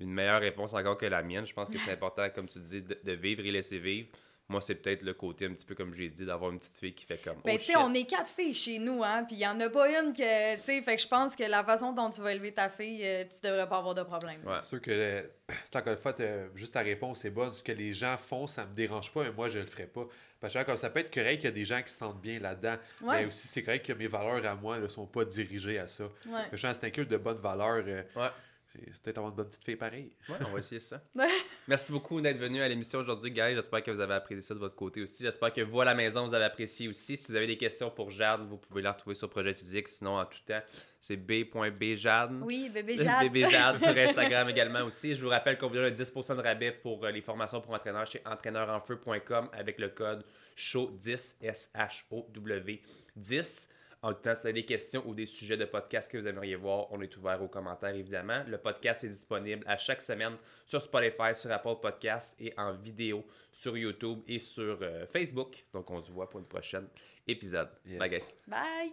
une 0.00 0.12
meilleure 0.12 0.40
réponse 0.40 0.72
encore 0.72 0.96
que 0.96 1.06
la 1.06 1.22
mienne. 1.22 1.46
Je 1.46 1.52
pense 1.52 1.68
que 1.68 1.78
c'est 1.78 1.92
important, 1.92 2.28
comme 2.30 2.48
tu 2.48 2.58
dis, 2.58 2.82
de, 2.82 3.12
vivre 3.12 3.44
et 3.44 3.50
laisser 3.50 3.78
vivre. 3.78 4.08
Moi, 4.48 4.60
c'est 4.60 4.74
peut-être 4.74 5.02
le 5.02 5.14
côté 5.14 5.46
un 5.46 5.52
petit 5.52 5.64
peu 5.64 5.76
comme 5.76 5.94
j'ai 5.94 6.08
dit, 6.08 6.24
d'avoir 6.24 6.50
une 6.50 6.58
petite 6.58 6.76
fille 6.76 6.92
qui 6.92 7.06
fait 7.06 7.22
comme. 7.22 7.36
Ben, 7.44 7.56
tu 7.56 7.66
sais, 7.66 7.76
on 7.76 7.94
est 7.94 8.04
quatre 8.04 8.30
filles 8.30 8.52
chez 8.52 8.80
nous, 8.80 9.04
hein, 9.04 9.22
puis 9.22 9.36
il 9.36 9.38
n'y 9.38 9.46
en 9.46 9.60
a 9.60 9.70
pas 9.70 9.88
une 9.88 10.12
que. 10.12 10.56
Tu 10.56 10.62
sais, 10.62 10.82
fait 10.82 10.96
que 10.96 11.02
je 11.02 11.06
pense 11.06 11.36
que 11.36 11.44
la 11.44 11.62
façon 11.62 11.92
dont 11.92 12.10
tu 12.10 12.20
vas 12.20 12.32
élever 12.32 12.52
ta 12.52 12.68
fille, 12.68 13.00
euh, 13.04 13.24
tu 13.30 13.46
devrais 13.46 13.68
pas 13.68 13.78
avoir 13.78 13.94
de 13.94 14.02
problème. 14.02 14.40
Ouais. 14.44 14.58
C'est 14.62 14.70
sûr 14.70 14.80
que, 14.80 15.30
encore 15.72 15.92
une 15.92 15.98
fois, 16.00 16.16
juste 16.56 16.74
ta 16.74 16.80
réponse 16.80 17.24
est 17.24 17.30
bonne. 17.30 17.52
Ce 17.52 17.62
que 17.62 17.70
les 17.70 17.92
gens 17.92 18.16
font, 18.16 18.48
ça 18.48 18.66
me 18.66 18.74
dérange 18.74 19.12
pas, 19.12 19.22
mais 19.22 19.30
moi, 19.30 19.48
je 19.48 19.60
le 19.60 19.66
ferai 19.66 19.86
pas. 19.86 20.08
Parce 20.40 20.54
que 20.54 20.62
comme 20.64 20.76
ça 20.76 20.90
peut 20.90 21.00
être 21.00 21.14
correct 21.14 21.36
qu'il 21.36 21.44
y 21.44 21.52
a 21.52 21.54
des 21.54 21.64
gens 21.66 21.82
qui 21.82 21.92
se 21.92 21.98
sentent 21.98 22.20
bien 22.20 22.40
là-dedans, 22.40 22.76
mais 23.02 23.26
aussi 23.26 23.46
c'est 23.46 23.62
correct 23.62 23.86
que 23.86 23.92
mes 23.92 24.08
valeurs 24.08 24.44
à 24.46 24.54
moi 24.54 24.78
ne 24.78 24.88
sont 24.88 25.06
pas 25.06 25.24
dirigées 25.24 25.78
à 25.78 25.86
ça. 25.86 26.04
Ouais. 26.26 26.40
Je 26.52 26.56
c'est 26.56 26.84
un 26.84 26.90
culte 26.90 27.10
de 27.10 27.18
bonnes 27.18 27.40
valeurs. 27.40 27.84
Euh, 27.86 28.02
ouais 28.16 28.30
c'est 28.72 29.02
peut-être 29.02 29.18
avoir 29.18 29.30
une 29.30 29.36
bonne 29.36 29.48
petite 29.48 29.64
fille 29.64 29.76
pareille. 29.76 30.12
Ouais, 30.28 30.36
on 30.46 30.52
va 30.52 30.58
essayer 30.58 30.80
ça. 30.80 31.02
Merci 31.68 31.92
beaucoup 31.92 32.20
d'être 32.20 32.38
venu 32.38 32.62
à 32.62 32.68
l'émission 32.68 33.00
aujourd'hui, 33.00 33.30
guys. 33.30 33.54
J'espère 33.54 33.82
que 33.82 33.90
vous 33.90 34.00
avez 34.00 34.14
apprécié 34.14 34.42
ça 34.42 34.54
de 34.54 34.60
votre 34.60 34.76
côté 34.76 35.02
aussi. 35.02 35.24
J'espère 35.24 35.52
que 35.52 35.60
vous, 35.60 35.80
à 35.80 35.84
la 35.84 35.94
maison, 35.94 36.26
vous 36.26 36.34
avez 36.34 36.44
apprécié 36.44 36.88
aussi. 36.88 37.16
Si 37.16 37.30
vous 37.32 37.36
avez 37.36 37.46
des 37.46 37.56
questions 37.56 37.90
pour 37.90 38.10
Jade, 38.10 38.46
vous 38.48 38.58
pouvez 38.58 38.82
la 38.82 38.92
retrouver 38.92 39.14
sur 39.14 39.28
Projet 39.28 39.54
Physique. 39.54 39.88
Sinon, 39.88 40.18
en 40.18 40.24
tout 40.24 40.38
temps, 40.46 40.60
c'est 41.00 41.16
b.bjade. 41.16 42.40
Oui, 42.42 42.68
bébé 42.68 42.96
Jade. 42.96 43.22
bébé 43.22 43.48
Jade 43.48 43.82
sur 43.82 43.88
Instagram 43.96 44.48
également 44.48 44.82
aussi. 44.82 45.14
Je 45.14 45.22
vous 45.22 45.30
rappelle 45.30 45.58
qu'on 45.58 45.68
vous 45.68 45.74
donne 45.74 45.94
10% 45.94 46.36
de 46.36 46.42
rabais 46.42 46.72
pour 46.72 47.04
euh, 47.04 47.10
les 47.10 47.22
formations 47.22 47.60
pour 47.60 47.74
entraîneurs 47.74 48.06
chez 48.06 48.22
entraîneurenfeu.com 48.24 49.48
avec 49.52 49.78
le 49.78 49.88
code 49.88 50.24
SHOW10, 50.56 51.36
S-H-O-W 51.42 52.82
10. 53.16 53.68
En 54.02 54.14
tout 54.14 54.22
cas, 54.22 54.34
si 54.34 54.42
vous 54.42 54.46
avez 54.46 54.60
des 54.60 54.64
questions 54.64 55.02
ou 55.06 55.14
des 55.14 55.26
sujets 55.26 55.56
de 55.56 55.66
podcast 55.66 56.10
que 56.10 56.16
vous 56.16 56.26
aimeriez 56.26 56.56
voir, 56.56 56.90
on 56.90 57.00
est 57.02 57.16
ouvert 57.16 57.42
aux 57.42 57.48
commentaires 57.48 57.94
évidemment. 57.94 58.42
Le 58.46 58.56
podcast 58.56 59.04
est 59.04 59.08
disponible 59.08 59.62
à 59.66 59.76
chaque 59.76 60.00
semaine 60.00 60.36
sur 60.64 60.80
Spotify, 60.80 61.34
sur 61.34 61.52
Apple 61.52 61.76
Podcasts 61.82 62.40
et 62.40 62.54
en 62.56 62.72
vidéo 62.72 63.24
sur 63.52 63.76
YouTube 63.76 64.20
et 64.26 64.38
sur 64.38 64.78
euh, 64.80 65.06
Facebook. 65.06 65.64
Donc 65.72 65.90
on 65.90 66.02
se 66.02 66.10
voit 66.10 66.30
pour 66.30 66.40
une 66.40 66.46
prochaine 66.46 66.88
épisode. 67.26 67.68
Bye 67.98 68.08
guys. 68.08 68.36
Bye. 68.46 68.92